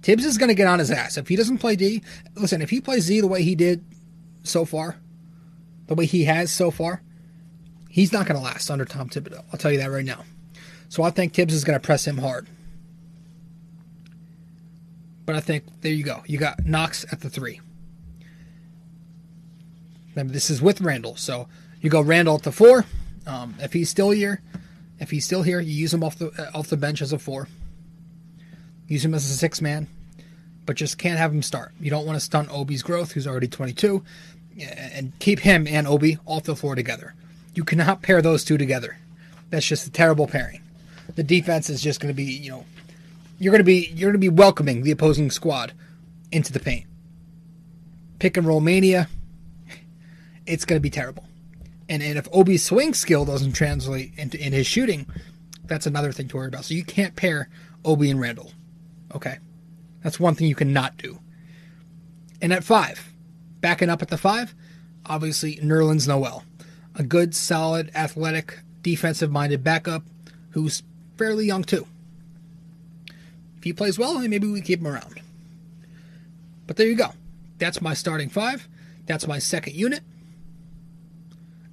Thibs 0.07 0.25
is 0.25 0.38
going 0.38 0.51
to 0.51 0.55
get 0.55 0.69
on 0.69 0.79
his 0.79 0.92
ass. 0.92 1.16
If 1.16 1.27
he 1.27 1.35
doesn't 1.35 1.59
play 1.59 1.75
D, 1.75 2.01
listen, 2.37 2.62
if 2.62 2.71
he 2.71 2.81
plays 2.81 3.03
Z 3.03 3.23
the 3.23 3.27
way 3.27 3.42
he 3.42 3.57
did 3.57 3.85
so 4.45 4.64
far, 4.64 4.95
the 5.88 5.97
way 5.97 6.07
he 6.07 6.23
has 6.27 6.53
so 6.53 6.71
far, 6.71 7.03
he's 7.90 8.12
not 8.12 8.25
going 8.25 8.38
to 8.38 8.45
last 8.45 8.71
under 8.71 8.85
Tom 8.85 9.09
Thibodeau. 9.09 9.42
I'll 9.53 9.59
tell 9.59 9.73
you 9.73 9.79
that 9.79 9.90
right 9.90 10.05
now. 10.05 10.23
So 10.88 11.03
I 11.03 11.11
think 11.11 11.35
Thibs 11.35 11.53
is 11.53 11.64
going 11.64 11.77
to 11.77 11.85
press 11.85 12.07
him 12.07 12.19
hard. 12.19 12.47
But 15.25 15.35
I 15.35 15.40
think 15.40 15.64
there 15.81 15.90
you 15.90 16.05
go. 16.05 16.23
You 16.25 16.38
got 16.38 16.64
Knox 16.64 17.05
at 17.11 17.23
the 17.23 17.29
three. 17.29 17.61
Remember, 20.11 20.33
this 20.33 20.51
is 20.51 20.62
with 20.62 20.81
Randle, 20.81 21.16
so 21.16 21.49
you 21.81 21.90
go 21.90 22.01
Randle 22.01 22.37
at 22.37 22.45
the 22.45 22.53
four. 22.53 22.85
Um, 23.27 23.57
if 23.59 23.73
he's 23.73 23.90
still 23.90 24.11
here, 24.11 24.40
if 25.01 25.11
he's 25.11 25.25
still 25.25 25.42
here, 25.42 25.59
you 25.59 25.73
use 25.73 25.92
him 25.92 26.05
off 26.05 26.16
the 26.16 26.49
off 26.55 26.69
the 26.69 26.77
bench 26.77 27.03
as 27.03 27.12
a 27.12 27.19
four. 27.19 27.49
Use 28.87 29.05
him 29.05 29.14
as 29.14 29.29
a 29.29 29.35
six 29.35 29.61
man, 29.61 29.88
but 30.66 30.76
just 30.76 30.98
can't 30.98 31.18
have 31.18 31.33
him 31.33 31.42
start. 31.42 31.72
You 31.81 31.90
don't 31.90 32.05
want 32.05 32.16
to 32.16 32.24
stunt 32.24 32.50
Obi's 32.50 32.83
growth, 32.83 33.12
who's 33.12 33.26
already 33.26 33.48
22, 33.48 34.02
and 34.61 35.16
keep 35.18 35.40
him 35.40 35.66
and 35.66 35.87
Obi 35.87 36.18
off 36.26 36.44
the 36.44 36.57
floor 36.57 36.74
together. 36.74 37.14
You 37.55 37.64
cannot 37.64 38.02
pair 38.02 38.20
those 38.20 38.44
two 38.44 38.59
together. 38.59 38.98
That's 39.50 39.66
just 39.66 39.87
a 39.87 39.90
terrible 39.90 40.26
pairing. 40.26 40.61
The 41.14 41.22
defense 41.22 41.70
is 41.70 41.81
just 41.81 42.00
going 42.00 42.12
to 42.12 42.16
be, 42.16 42.24
you 42.24 42.50
know, 42.50 42.64
you're 43.38 43.52
going 43.52 43.61
to 43.61 43.64
be 43.64 43.92
you're 43.94 44.11
going 44.11 44.20
to 44.20 44.31
be 44.31 44.35
welcoming 44.35 44.83
the 44.83 44.90
opposing 44.90 45.31
squad 45.31 45.72
into 46.33 46.52
the 46.52 46.61
paint. 46.61 46.87
Pick 48.18 48.37
and 48.37 48.46
roll 48.46 48.61
mania. 48.61 49.09
It's 50.46 50.64
going 50.64 50.79
to 50.79 50.83
be 50.83 50.90
terrible. 50.90 51.24
And 51.88 52.02
and 52.02 52.18
if 52.18 52.29
Obi's 52.33 52.64
swing 52.64 52.94
skill 52.94 53.24
doesn't 53.24 53.52
translate 53.52 54.12
into 54.16 54.44
in 54.44 54.52
his 54.52 54.66
shooting, 54.66 55.07
that's 55.64 55.87
another 55.87 56.12
thing 56.12 56.29
to 56.29 56.37
worry 56.37 56.48
about. 56.48 56.64
So 56.64 56.74
you 56.74 56.85
can't 56.85 57.14
pair 57.14 57.48
Obi 57.85 58.11
and 58.11 58.20
Randle. 58.20 58.52
Okay. 59.14 59.38
That's 60.07 60.21
one 60.21 60.37
thing 60.37 60.47
you 60.47 60.55
cannot 60.55 60.97
do. 60.99 61.19
And 62.40 62.53
at 62.53 62.62
five, 62.62 63.12
backing 63.61 63.90
up 63.90 64.03
at 64.03 64.09
the 64.09 64.16
five, 64.16 64.55
obviously 65.05 65.57
Nerlens 65.57 66.07
Noel. 66.07 66.45
A 66.95 67.03
good, 67.03 67.35
solid, 67.35 67.90
athletic, 67.92 68.61
defensive 68.83 69.33
minded 69.33 69.64
backup 69.64 70.05
who's 70.51 70.85
fairly 71.19 71.45
young 71.45 71.64
too. 71.64 71.88
If 73.57 73.64
he 73.64 73.73
plays 73.73 73.99
well, 73.99 74.21
maybe 74.21 74.47
we 74.47 74.61
keep 74.61 74.79
him 74.79 74.87
around. 74.87 75.21
But 76.69 76.77
there 76.77 76.87
you 76.87 76.95
go. 76.95 77.11
That's 77.59 77.83
my 77.83 77.92
starting 77.92 78.29
five. 78.29 78.69
That's 79.07 79.27
my 79.27 79.40
second 79.40 79.75
unit. 79.75 80.05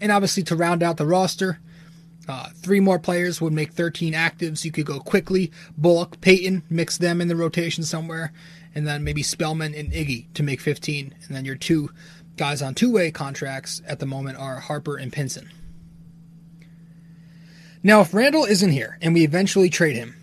And 0.02 0.12
obviously, 0.12 0.41
to 0.41 0.56
round 0.56 0.82
out 0.82 0.98
the 0.98 1.06
roster, 1.06 1.60
uh, 2.27 2.49
three 2.55 2.79
more 2.79 2.99
players 2.99 3.41
would 3.41 3.53
make 3.53 3.73
13 3.73 4.13
actives. 4.13 4.63
You 4.63 4.71
could 4.71 4.86
go 4.86 4.99
Quickley, 4.99 5.51
Bullock, 5.77 6.21
Payton, 6.21 6.63
mix 6.69 6.97
them 6.97 7.19
in 7.19 7.27
the 7.27 7.36
rotation 7.36 7.83
somewhere, 7.83 8.31
and 8.73 8.88
then 8.88 9.03
maybe 9.03 9.23
Spellman 9.23 9.73
and 9.73 9.91
Iggy 9.91 10.31
to 10.33 10.43
make 10.43 10.62
15. 10.62 11.13
And 11.27 11.36
then 11.36 11.45
your 11.45 11.55
two 11.55 11.89
guys 12.38 12.62
on 12.62 12.75
two 12.75 12.91
way 12.91 13.12
contracts 13.12 13.81
at 13.86 13.99
the 13.99 14.05
moment 14.05 14.38
are 14.38 14.59
Harper 14.59 14.97
and 14.97 15.12
Pinson. 15.12 15.49
Now, 17.83 17.99
if 17.99 18.13
Randle 18.13 18.45
isn't 18.45 18.71
here 18.71 18.97
and 19.01 19.13
we 19.13 19.23
eventually 19.23 19.69
trade 19.69 19.97
him, 19.97 20.15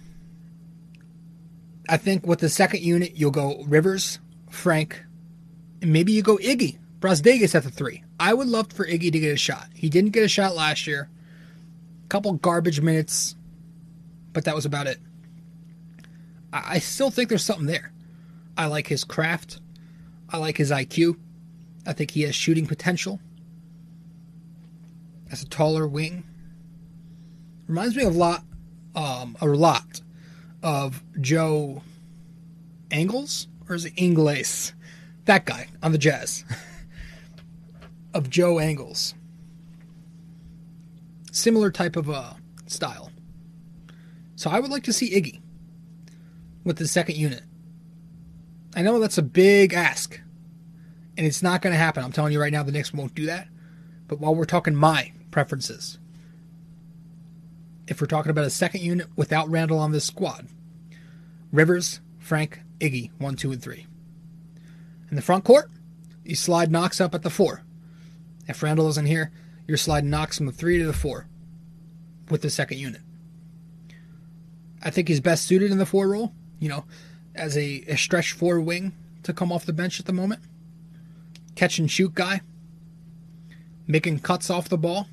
I 1.89 1.99
think 1.99 2.27
with 2.27 2.39
the 2.39 2.49
second 2.49 2.81
unit, 2.81 3.13
you'll 3.17 3.31
go 3.31 3.63
Rivers, 3.65 4.19
Frank, 4.49 5.05
and 5.83 5.93
maybe 5.93 6.13
you 6.13 6.23
go 6.23 6.39
Iggy, 6.39 6.79
Brazdeikis 7.01 7.55
at 7.55 7.65
the 7.65 7.71
three. 7.71 8.05
I 8.19 8.33
would 8.33 8.49
love 8.49 8.73
for 8.73 8.87
Iggy 8.87 9.13
to 9.13 9.19
get 9.19 9.35
a 9.35 9.37
shot. 9.37 9.69
He 9.75 9.91
didn't 9.91 10.11
get 10.11 10.25
a 10.25 10.29
shot 10.29 10.55
last 10.55 10.87
year. 10.87 11.11
Couple 12.11 12.33
garbage 12.33 12.81
minutes, 12.81 13.37
but 14.33 14.45
that 14.45 14.55
was 14.55 14.67
about 14.67 14.89
it. 14.89 14.99
I, 16.53 16.75
I 16.75 16.79
still 16.81 17.09
think 17.11 17.29
there's 17.29 17.45
something 17.45 17.67
there. 17.67 17.93
I 18.59 18.67
like 18.67 18.89
his 18.89 19.05
craft. 19.05 19.61
I 20.29 20.39
like 20.39 20.57
his 20.57 20.73
IQ. 20.73 21.17
I 21.87 21.93
think 21.93 22.11
he 22.11 22.23
has 22.23 22.35
shooting 22.35 22.67
potential. 22.67 23.21
As 25.31 25.43
a 25.43 25.49
taller 25.49 25.87
wing. 25.87 26.25
Reminds 27.69 27.95
me 27.95 28.03
of 28.03 28.17
a 28.17 28.19
lot, 28.19 28.43
um, 28.97 29.37
a 29.41 29.47
lot 29.47 30.01
of 30.65 31.05
Joe 31.21 31.81
Angles, 32.91 33.47
or 33.69 33.77
is 33.77 33.85
it 33.85 33.93
Ingles? 33.97 34.73
That 35.27 35.47
guy 35.47 35.69
on 35.81 35.93
the 35.93 35.99
Jazz. 35.99 36.45
of 38.15 38.29
Joe 38.29 38.59
Angles. 38.59 39.15
Similar 41.31 41.71
type 41.71 41.97
of 41.97 42.11
uh, 42.11 42.35
style. 42.67 43.11
So 44.37 44.51
I 44.51 44.61
would 44.61 44.71
like 44.71 44.85
to 44.85 44.93
see 44.93 45.11
Iggy 45.11 45.41
with 46.65 46.79
the 46.79 46.89
second 46.89 47.17
unit. 47.17 47.43
I 48.75 48.83
know 48.83 48.99
that's 48.99 49.19
a 49.19 49.23
big 49.23 49.75
ask, 49.75 50.21
and 51.17 51.27
it's 51.27 51.43
not 51.43 51.61
going 51.63 51.73
to 51.73 51.79
happen. 51.79 52.05
I'm 52.05 52.13
telling 52.13 52.33
you 52.33 52.41
right 52.41 52.53
now, 52.53 52.63
the 52.63 52.73
Knicks 52.73 52.95
won't 52.95 53.15
do 53.15 53.27
that. 53.27 53.49
But 54.07 54.21
while 54.21 54.35
we're 54.35 54.45
talking 54.45 54.75
my 54.75 55.13
preferences, 55.31 55.99
if 57.87 58.01
we're 58.01 58.07
talking 58.07 58.31
about 58.31 58.45
a 58.45 58.51
second 58.51 58.83
unit 58.83 59.09
without 59.17 59.49
Randle 59.49 59.79
on 59.79 59.93
this 59.93 60.05
squad, 60.05 60.49
Rivers, 61.53 62.01
Frank, 62.19 62.61
Iggy, 62.79 63.11
one, 63.19 63.37
two, 63.37 63.53
and 63.53 63.61
three. 63.61 63.87
In 65.11 65.17
the 65.17 65.23
front 65.23 65.45
court, 65.45 65.71
you 66.25 66.37
slide 66.37 66.71
Knox 66.71 67.01
up 67.01 67.15
at 67.15 67.23
the 67.23 67.31
four. 67.31 67.65
If 68.47 68.63
Randle 68.63 68.89
isn't 68.89 69.07
here, 69.07 69.33
you're 69.67 69.77
sliding 69.77 70.11
Knox 70.11 70.37
from 70.39 70.47
the 70.47 70.53
three 70.53 70.79
to 70.79 70.87
the 70.87 70.93
four 70.93 71.27
with 72.29 72.43
the 72.43 72.51
second 72.51 72.79
unit. 72.79 73.01
I 74.83 74.91
think 74.91 75.09
he's 75.09 75.21
best 75.21 75.47
suited 75.47 75.71
in 75.71 75.79
the 75.79 75.87
four 75.87 76.09
role, 76.09 76.33
you 76.59 76.69
know, 76.69 76.85
as 77.35 77.57
a, 77.57 77.85
a 77.87 77.97
stretch 77.97 78.33
four 78.33 78.61
wing 78.61 78.95
to 79.23 79.33
come 79.33 79.53
off 79.53 79.67
the 79.67 79.73
bench 79.73 80.01
at 80.01 80.07
the 80.07 80.13
moment. 80.13 80.43
Catch 81.55 81.79
and 81.79 81.91
shoot 81.91 82.15
guy, 82.15 82.41
making 83.87 84.21
cuts 84.21 84.49
off 84.49 84.69
the 84.69 84.79
ball. 84.79 85.09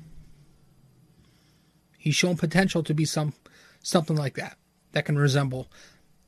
He's 1.98 2.14
shown 2.14 2.36
potential 2.36 2.82
to 2.84 2.94
be 2.94 3.04
some 3.04 3.34
something 3.82 4.16
like 4.16 4.34
that 4.34 4.56
that 4.92 5.04
can 5.04 5.18
resemble, 5.18 5.68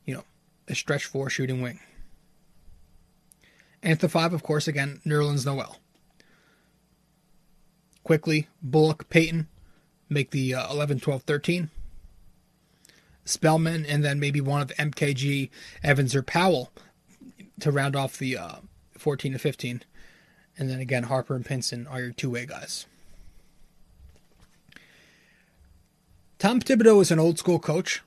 you 0.05 0.15
know, 0.15 0.25
a 0.69 0.75
stretch 0.75 1.05
four 1.05 1.31
shooting 1.31 1.63
wing. 1.63 1.81
And 3.83 3.93
at 3.93 4.01
the 4.01 4.09
five, 4.09 4.35
of 4.35 4.43
course, 4.43 4.69
again, 4.69 5.01
Nerlens 5.07 5.47
Noel. 5.47 5.79
Quickley, 8.05 8.49
Bullock, 8.63 9.09
Payton 9.09 9.49
make 10.09 10.31
the 10.31 10.55
uh, 10.55 10.73
11, 10.73 11.01
12, 11.01 11.23
13. 11.23 11.71
Spellman, 13.25 13.87
and 13.87 14.05
then 14.05 14.19
maybe 14.19 14.41
one 14.41 14.61
of 14.61 14.69
MKG, 14.71 15.51
Evans, 15.83 16.15
or 16.15 16.23
Powell 16.23 16.73
to 17.61 17.71
round 17.71 17.95
off 17.95 18.19
the 18.19 18.37
uh, 18.37 18.57
14 18.99 19.33
to 19.33 19.39
15. 19.39 19.83
And 20.59 20.69
then 20.69 20.81
again, 20.81 21.05
Harper 21.05 21.35
and 21.35 21.45
Pinson 21.45 21.87
are 21.87 22.01
your 22.01 22.13
two 22.13 22.31
way 22.31 22.45
guys. 22.45 22.87
Tom 26.39 26.61
Thibodeau 26.61 27.01
is 27.03 27.11
an 27.11 27.19
old 27.19 27.39
school 27.39 27.59
coach, 27.59 28.03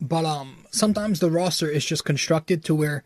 but 0.00 0.24
um, 0.24 0.66
sometimes 0.70 1.20
the 1.20 1.30
roster 1.30 1.68
is 1.68 1.84
just 1.84 2.04
constructed 2.04 2.62
to 2.64 2.74
where 2.74 3.02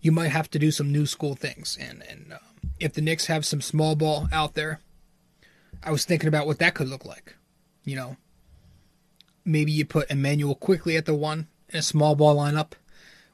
you 0.00 0.12
might 0.12 0.28
have 0.28 0.48
to 0.50 0.58
do 0.58 0.70
some 0.70 0.92
new 0.92 1.04
school 1.04 1.34
things. 1.34 1.76
And 1.80 2.02
and 2.08 2.32
uh, 2.34 2.38
if 2.78 2.92
the 2.92 3.00
Knicks 3.00 3.26
have 3.26 3.44
some 3.44 3.60
small 3.60 3.96
ball 3.96 4.28
out 4.32 4.54
there, 4.54 4.80
I 5.82 5.90
was 5.90 6.04
thinking 6.04 6.28
about 6.28 6.46
what 6.46 6.58
that 6.58 6.74
could 6.74 6.88
look 6.88 7.04
like. 7.04 7.36
You 7.84 7.96
know, 7.96 8.16
maybe 9.44 9.72
you 9.72 9.84
put 9.84 10.10
Immanuel 10.10 10.54
Quickley 10.54 10.96
at 10.96 11.06
the 11.06 11.14
one 11.14 11.48
in 11.70 11.78
a 11.78 11.82
small 11.82 12.14
ball 12.14 12.36
lineup 12.36 12.72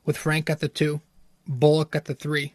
with 0.04 0.16
Frank 0.16 0.48
at 0.48 0.60
the 0.60 0.68
two, 0.68 1.00
Bullock 1.46 1.96
at 1.96 2.04
the 2.04 2.14
three, 2.14 2.54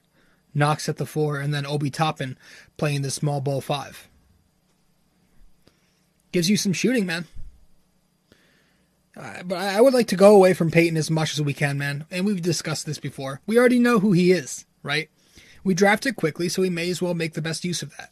Knox 0.54 0.88
at 0.90 0.98
the 0.98 1.06
four, 1.06 1.40
and 1.40 1.54
then 1.54 1.66
Obi 1.66 1.90
Toppin 1.90 2.38
playing 2.78 3.02
the 3.02 3.12
small 3.12 3.42
ball 3.42 3.62
five. 3.62 4.08
Gives 6.32 6.50
you 6.50 6.58
some 6.58 6.74
shooting, 6.74 7.06
man. 7.06 7.28
Uh, 9.16 9.44
but 9.44 9.58
I 9.58 9.82
would 9.82 9.94
like 9.94 10.08
to 10.08 10.16
go 10.16 10.34
away 10.34 10.54
from 10.54 10.72
Payton 10.72 10.96
as 10.96 11.12
much 11.12 11.34
as 11.34 11.42
we 11.42 11.54
can, 11.54 11.78
man. 11.78 12.06
And 12.10 12.26
we've 12.26 12.42
discussed 12.42 12.86
this 12.86 13.00
before. 13.00 13.42
We 13.46 13.60
already 13.60 13.80
know 13.80 14.00
who 14.00 14.14
he 14.14 14.32
is, 14.32 14.66
right? 14.84 15.10
We 15.64 15.74
drafted 15.74 16.16
Quickley, 16.16 16.48
so 16.48 16.62
we 16.62 16.70
may 16.70 16.90
as 16.90 17.02
well 17.02 17.14
make 17.14 17.34
the 17.34 17.42
best 17.42 17.66
use 17.66 17.82
of 17.82 17.96
that. 17.98 18.12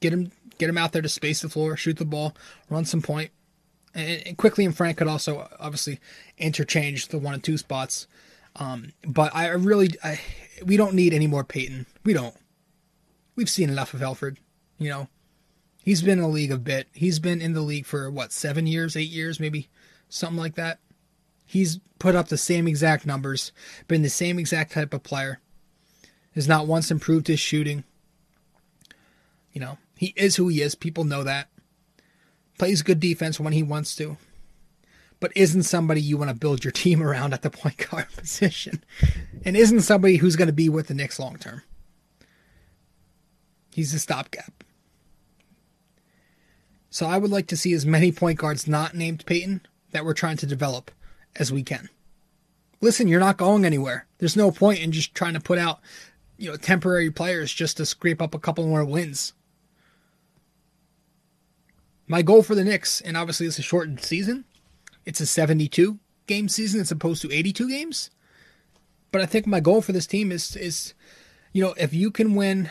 Get 0.00 0.12
him, 0.12 0.32
get 0.58 0.68
him 0.68 0.78
out 0.78 0.92
there 0.92 1.02
to 1.02 1.08
space 1.08 1.42
the 1.42 1.48
floor, 1.48 1.76
shoot 1.76 1.98
the 1.98 2.04
ball, 2.04 2.34
run 2.68 2.84
some 2.84 3.02
point, 3.02 3.30
and, 3.96 4.36
Quickley 4.36 4.64
and 4.64 4.76
Frank 4.76 4.98
could 4.98 5.08
also 5.08 5.48
obviously 5.58 5.98
interchange 6.38 7.08
the 7.08 7.18
one 7.18 7.34
and 7.34 7.42
two 7.42 7.58
spots. 7.58 8.06
Um, 8.56 8.92
but 9.06 9.34
I 9.34 9.48
really, 9.48 9.90
I, 10.04 10.20
we 10.64 10.76
don't 10.76 10.94
need 10.94 11.12
any 11.12 11.26
more 11.26 11.44
Payton. 11.44 11.86
We 12.04 12.12
don't. 12.12 12.34
We've 13.34 13.50
seen 13.50 13.70
enough 13.70 13.94
of 13.94 14.00
Elfrid. 14.00 14.36
You 14.78 14.90
know, 14.90 15.08
he's 15.82 16.02
been 16.02 16.18
in 16.18 16.22
the 16.22 16.28
league 16.28 16.52
a 16.52 16.58
bit. 16.58 16.88
He's 16.92 17.18
been 17.18 17.40
in 17.40 17.54
the 17.54 17.60
league 17.62 17.86
for 17.86 18.10
what 18.10 18.32
seven 18.32 18.66
years, 18.66 18.96
eight 18.96 19.10
years, 19.10 19.40
maybe 19.40 19.68
something 20.08 20.38
like 20.38 20.54
that. 20.54 20.78
He's 21.44 21.80
put 21.98 22.14
up 22.14 22.28
the 22.28 22.38
same 22.38 22.66
exact 22.66 23.06
numbers, 23.06 23.52
been 23.88 24.02
the 24.02 24.10
same 24.10 24.38
exact 24.38 24.72
type 24.72 24.92
of 24.92 25.02
player. 25.02 25.40
Has 26.34 26.48
not 26.48 26.66
once 26.66 26.90
improved 26.90 27.28
his 27.28 27.40
shooting. 27.40 27.84
You 29.52 29.60
know, 29.62 29.78
he 29.96 30.12
is 30.16 30.36
who 30.36 30.48
he 30.48 30.62
is. 30.62 30.74
People 30.74 31.04
know 31.04 31.24
that. 31.24 31.48
Plays 32.58 32.82
good 32.82 33.00
defense 33.00 33.40
when 33.40 33.52
he 33.52 33.62
wants 33.62 33.96
to. 33.96 34.16
But 35.18 35.32
isn't 35.34 35.62
somebody 35.62 36.00
you 36.00 36.18
want 36.18 36.30
to 36.30 36.36
build 36.36 36.64
your 36.64 36.72
team 36.72 37.02
around 37.04 37.32
at 37.32 37.42
the 37.42 37.50
point 37.50 37.88
guard 37.90 38.06
position. 38.16 38.84
And 39.44 39.56
isn't 39.56 39.80
somebody 39.80 40.16
who's 40.16 40.36
going 40.36 40.48
to 40.48 40.52
be 40.52 40.68
with 40.68 40.88
the 40.88 40.94
Knicks 40.94 41.18
long 41.18 41.36
term. 41.36 41.62
He's 43.72 43.92
a 43.92 43.98
stopgap. 43.98 44.64
So 46.88 47.06
I 47.06 47.18
would 47.18 47.30
like 47.30 47.46
to 47.48 47.58
see 47.58 47.74
as 47.74 47.84
many 47.84 48.10
point 48.10 48.38
guards 48.38 48.66
not 48.66 48.94
named 48.94 49.26
Payton 49.26 49.66
that 49.92 50.04
we're 50.04 50.14
trying 50.14 50.38
to 50.38 50.46
develop 50.46 50.90
as 51.36 51.52
we 51.52 51.62
can. 51.62 51.90
listen, 52.80 53.08
you're 53.08 53.20
not 53.20 53.36
going 53.36 53.64
anywhere. 53.64 54.06
There's 54.18 54.36
no 54.36 54.50
point 54.50 54.80
in 54.80 54.92
just 54.92 55.14
trying 55.14 55.34
to 55.34 55.40
put 55.40 55.58
out, 55.58 55.80
you 56.38 56.50
know, 56.50 56.56
temporary 56.56 57.10
players 57.10 57.52
just 57.52 57.76
to 57.76 57.86
scrape 57.86 58.22
up 58.22 58.34
a 58.34 58.38
couple 58.38 58.66
more 58.66 58.84
wins. 58.84 59.34
My 62.08 62.22
goal 62.22 62.42
for 62.42 62.54
the 62.54 62.64
Knicks, 62.64 63.00
and 63.00 63.16
obviously 63.16 63.46
it's 63.46 63.58
a 63.58 63.62
shortened 63.62 64.00
season, 64.00 64.44
it's 65.04 65.20
a 65.20 65.26
72 65.26 65.98
game 66.26 66.48
season 66.48 66.80
as 66.80 66.90
opposed 66.90 67.22
to 67.22 67.32
82 67.32 67.68
games. 67.68 68.10
But 69.12 69.22
I 69.22 69.26
think 69.26 69.46
my 69.46 69.60
goal 69.60 69.80
for 69.80 69.92
this 69.92 70.06
team 70.06 70.30
is 70.30 70.56
is 70.56 70.94
you 71.52 71.62
know, 71.62 71.74
if 71.78 71.94
you 71.94 72.10
can 72.10 72.34
win 72.34 72.68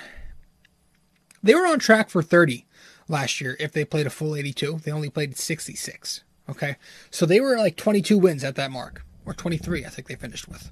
they 1.41 1.55
were 1.55 1.67
on 1.67 1.79
track 1.79 2.09
for 2.09 2.23
30 2.23 2.65
last 3.07 3.39
year 3.39 3.55
if 3.59 3.71
they 3.71 3.85
played 3.85 4.07
a 4.07 4.09
full 4.09 4.35
82. 4.35 4.79
They 4.83 4.91
only 4.91 5.09
played 5.09 5.37
66. 5.37 6.23
Okay. 6.49 6.75
So 7.11 7.25
they 7.25 7.39
were 7.39 7.57
like 7.57 7.75
22 7.75 8.17
wins 8.17 8.43
at 8.43 8.55
that 8.55 8.71
mark 8.71 9.05
or 9.25 9.33
23 9.33 9.85
I 9.85 9.89
think 9.89 10.07
they 10.07 10.15
finished 10.15 10.47
with. 10.47 10.71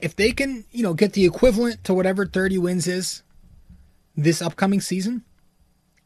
If 0.00 0.14
they 0.14 0.30
can, 0.32 0.64
you 0.70 0.82
know, 0.82 0.94
get 0.94 1.14
the 1.14 1.24
equivalent 1.24 1.84
to 1.84 1.94
whatever 1.94 2.24
30 2.24 2.58
wins 2.58 2.86
is 2.86 3.22
this 4.16 4.42
upcoming 4.42 4.80
season 4.80 5.24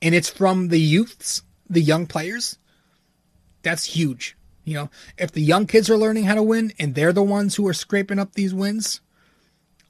and 0.02 0.14
it's 0.14 0.28
from 0.28 0.68
the 0.68 0.80
youths, 0.80 1.42
the 1.70 1.80
young 1.80 2.06
players, 2.06 2.58
that's 3.62 3.84
huge. 3.84 4.36
You 4.64 4.74
know, 4.74 4.90
if 5.16 5.32
the 5.32 5.40
young 5.40 5.66
kids 5.66 5.88
are 5.88 5.96
learning 5.96 6.24
how 6.24 6.34
to 6.34 6.42
win 6.42 6.72
and 6.78 6.94
they're 6.94 7.12
the 7.12 7.22
ones 7.22 7.54
who 7.54 7.66
are 7.68 7.72
scraping 7.72 8.18
up 8.18 8.34
these 8.34 8.52
wins, 8.52 9.00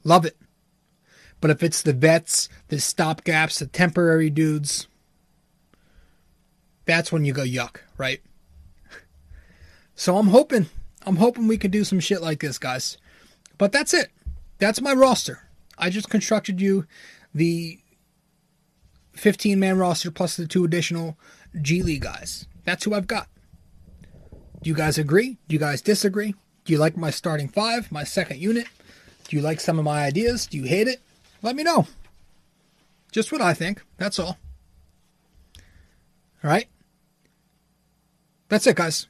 love 0.04 0.24
it. 0.24 0.36
But 1.40 1.50
if 1.50 1.62
it's 1.62 1.82
the 1.82 1.92
vets, 1.92 2.48
the 2.68 2.76
stopgaps, 2.76 3.58
the 3.58 3.66
temporary 3.66 4.30
dudes, 4.30 4.86
that's 6.84 7.10
when 7.10 7.24
you 7.24 7.32
go 7.32 7.42
yuck, 7.42 7.78
right? 7.96 8.20
So 9.94 10.18
I'm 10.18 10.28
hoping, 10.28 10.66
I'm 11.04 11.16
hoping 11.16 11.48
we 11.48 11.58
can 11.58 11.70
do 11.70 11.84
some 11.84 12.00
shit 12.00 12.22
like 12.22 12.40
this, 12.40 12.58
guys. 12.58 12.98
But 13.58 13.72
that's 13.72 13.92
it. 13.92 14.10
That's 14.58 14.80
my 14.80 14.92
roster. 14.92 15.48
I 15.76 15.90
just 15.90 16.10
constructed 16.10 16.60
you 16.60 16.86
the 17.34 17.81
15 19.14 19.58
man 19.58 19.78
roster 19.78 20.10
plus 20.10 20.36
the 20.36 20.46
two 20.46 20.64
additional 20.64 21.16
G 21.60 21.82
League 21.82 22.02
guys. 22.02 22.46
That's 22.64 22.84
who 22.84 22.94
I've 22.94 23.06
got. 23.06 23.28
Do 24.62 24.70
you 24.70 24.74
guys 24.74 24.98
agree? 24.98 25.38
Do 25.48 25.54
you 25.54 25.58
guys 25.58 25.82
disagree? 25.82 26.34
Do 26.64 26.72
you 26.72 26.78
like 26.78 26.96
my 26.96 27.10
starting 27.10 27.48
five, 27.48 27.90
my 27.90 28.04
second 28.04 28.38
unit? 28.38 28.66
Do 29.28 29.36
you 29.36 29.42
like 29.42 29.60
some 29.60 29.78
of 29.78 29.84
my 29.84 30.04
ideas? 30.04 30.46
Do 30.46 30.56
you 30.56 30.64
hate 30.64 30.86
it? 30.88 31.00
Let 31.42 31.56
me 31.56 31.64
know. 31.64 31.86
Just 33.10 33.32
what 33.32 33.40
I 33.40 33.54
think. 33.54 33.82
That's 33.98 34.18
all. 34.18 34.38
All 36.44 36.50
right. 36.50 36.68
That's 38.48 38.66
it, 38.66 38.76
guys. 38.76 39.08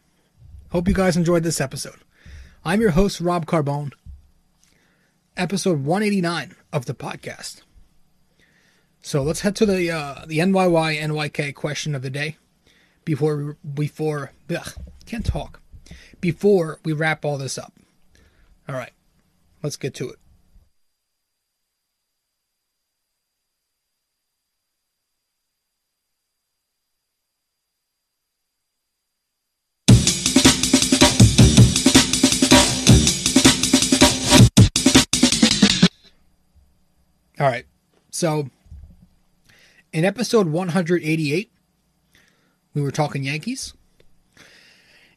Hope 0.70 0.88
you 0.88 0.94
guys 0.94 1.16
enjoyed 1.16 1.42
this 1.42 1.60
episode. 1.60 2.00
I'm 2.64 2.80
your 2.80 2.92
host, 2.92 3.20
Rob 3.20 3.44
Carbone. 3.44 3.92
Episode 5.36 5.84
189 5.84 6.54
of 6.72 6.86
the 6.86 6.94
podcast. 6.94 7.62
So 9.04 9.22
let's 9.24 9.40
head 9.40 9.56
to 9.56 9.66
the 9.66 9.90
uh, 9.90 10.24
the 10.26 10.38
NYY 10.38 11.00
NYK 11.00 11.56
question 11.56 11.96
of 11.96 12.02
the 12.02 12.10
day 12.10 12.36
before 13.04 13.56
before 13.74 14.30
ugh, 14.48 14.74
can't 15.06 15.26
talk 15.26 15.60
before 16.20 16.78
we 16.84 16.92
wrap 16.92 17.24
all 17.24 17.36
this 17.36 17.58
up. 17.58 17.72
All 18.68 18.76
right, 18.76 18.92
let's 19.60 19.76
get 19.76 19.92
to 19.94 20.10
it. 20.10 20.18
All 37.40 37.48
right, 37.48 37.66
so 38.10 38.48
in 39.92 40.04
episode 40.04 40.48
188, 40.48 41.52
we 42.74 42.80
were 42.80 42.90
talking 42.90 43.24
Yankees. 43.24 43.74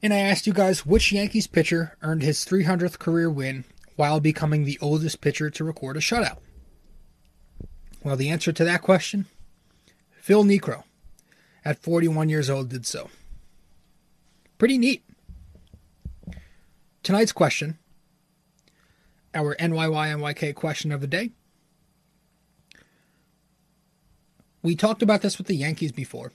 And 0.04 0.14
I 0.14 0.18
asked 0.18 0.46
you 0.46 0.54
guys 0.54 0.86
which 0.86 1.12
Yankees 1.12 1.48
pitcher 1.48 1.98
earned 2.02 2.22
his 2.22 2.46
300th 2.46 3.00
career 3.00 3.30
win 3.30 3.64
while 3.96 4.20
becoming 4.20 4.66
the 4.66 4.78
oldest 4.82 5.22
pitcher 5.22 5.50
to 5.50 5.64
record 5.64 5.96
a 5.96 6.02
shutout. 6.02 6.40
Well, 8.04 8.18
the 8.18 8.30
answer 8.30 8.52
to 8.52 8.64
that 8.66 8.82
question 8.82 9.26
Phil 10.20 10.44
Niekro, 10.44 10.84
at 11.64 11.80
41 11.80 12.30
years 12.30 12.50
old, 12.50 12.70
did 12.70 12.86
so. 12.86 13.10
Pretty 14.58 14.78
neat. 14.78 15.04
Tonight's 17.02 17.32
question, 17.32 17.78
our 19.34 19.56
NYYNYK 19.56 20.56
question 20.56 20.92
of 20.92 21.02
the 21.02 21.08
day. 21.08 21.32
We 24.66 24.76
talked 24.76 25.04
about 25.04 25.22
this 25.22 25.38
with 25.38 25.46
the 25.46 25.56
Yankees 25.56 25.92
before. 25.92 26.32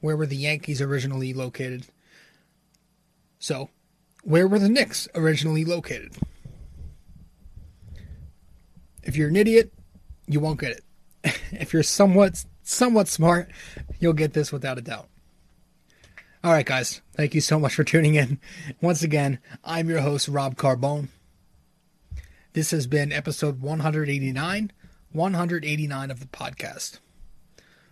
Where 0.00 0.16
were 0.16 0.24
the 0.24 0.34
Yankees 0.34 0.80
originally 0.80 1.34
located? 1.34 1.84
So, 3.38 3.68
where 4.22 4.48
were 4.48 4.58
the 4.58 4.70
Knicks 4.70 5.06
originally 5.14 5.66
located? 5.66 6.16
If 9.02 9.14
you're 9.14 9.28
an 9.28 9.36
idiot, 9.36 9.74
you 10.26 10.40
won't 10.40 10.58
get 10.58 10.70
it. 11.22 11.38
if 11.52 11.74
you're 11.74 11.82
somewhat 11.82 12.46
somewhat 12.62 13.08
smart, 13.08 13.50
you'll 14.00 14.14
get 14.14 14.32
this 14.32 14.50
without 14.50 14.78
a 14.78 14.82
doubt. 14.82 15.10
All 16.42 16.52
right, 16.52 16.64
guys. 16.64 17.02
Thank 17.12 17.34
you 17.34 17.42
so 17.42 17.60
much 17.60 17.74
for 17.74 17.84
tuning 17.84 18.14
in. 18.14 18.40
Once 18.80 19.02
again, 19.02 19.38
I'm 19.62 19.90
your 19.90 20.00
host, 20.00 20.28
Rob 20.28 20.56
Carbone. 20.56 21.08
This 22.54 22.70
has 22.70 22.86
been 22.86 23.12
episode 23.12 23.60
189, 23.60 24.72
189 25.12 26.10
of 26.10 26.20
the 26.20 26.26
podcast 26.26 26.98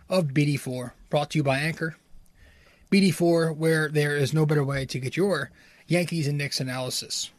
of 0.08 0.28
BD4, 0.28 0.92
brought 1.10 1.30
to 1.30 1.38
you 1.38 1.42
by 1.42 1.58
Anchor. 1.58 1.96
BD4, 2.90 3.56
where 3.56 3.88
there 3.88 4.16
is 4.16 4.32
no 4.32 4.46
better 4.46 4.64
way 4.64 4.86
to 4.86 5.00
get 5.00 5.16
your 5.16 5.50
Yankees 5.86 6.28
and 6.28 6.38
Knicks 6.38 6.60
analysis. 6.60 7.30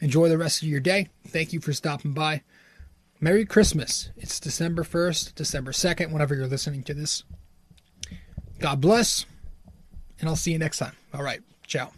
Enjoy 0.00 0.28
the 0.28 0.38
rest 0.38 0.62
of 0.62 0.68
your 0.68 0.80
day. 0.80 1.08
Thank 1.26 1.52
you 1.52 1.60
for 1.60 1.72
stopping 1.72 2.12
by. 2.12 2.42
Merry 3.20 3.46
Christmas. 3.46 4.10
It's 4.16 4.38
December 4.38 4.84
1st, 4.84 5.34
December 5.34 5.72
2nd, 5.72 6.12
whenever 6.12 6.34
you're 6.34 6.46
listening 6.46 6.82
to 6.84 6.94
this. 6.94 7.24
God 8.58 8.80
bless, 8.80 9.26
and 10.20 10.28
I'll 10.28 10.36
see 10.36 10.52
you 10.52 10.58
next 10.58 10.78
time. 10.78 10.92
All 11.14 11.22
right. 11.22 11.40
Ciao. 11.66 11.92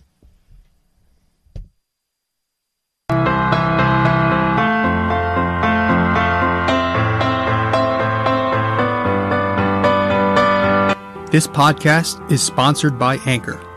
This 11.39 11.47
podcast 11.47 12.33
is 12.33 12.43
sponsored 12.43 12.99
by 12.99 13.19
Anchor. 13.19 13.68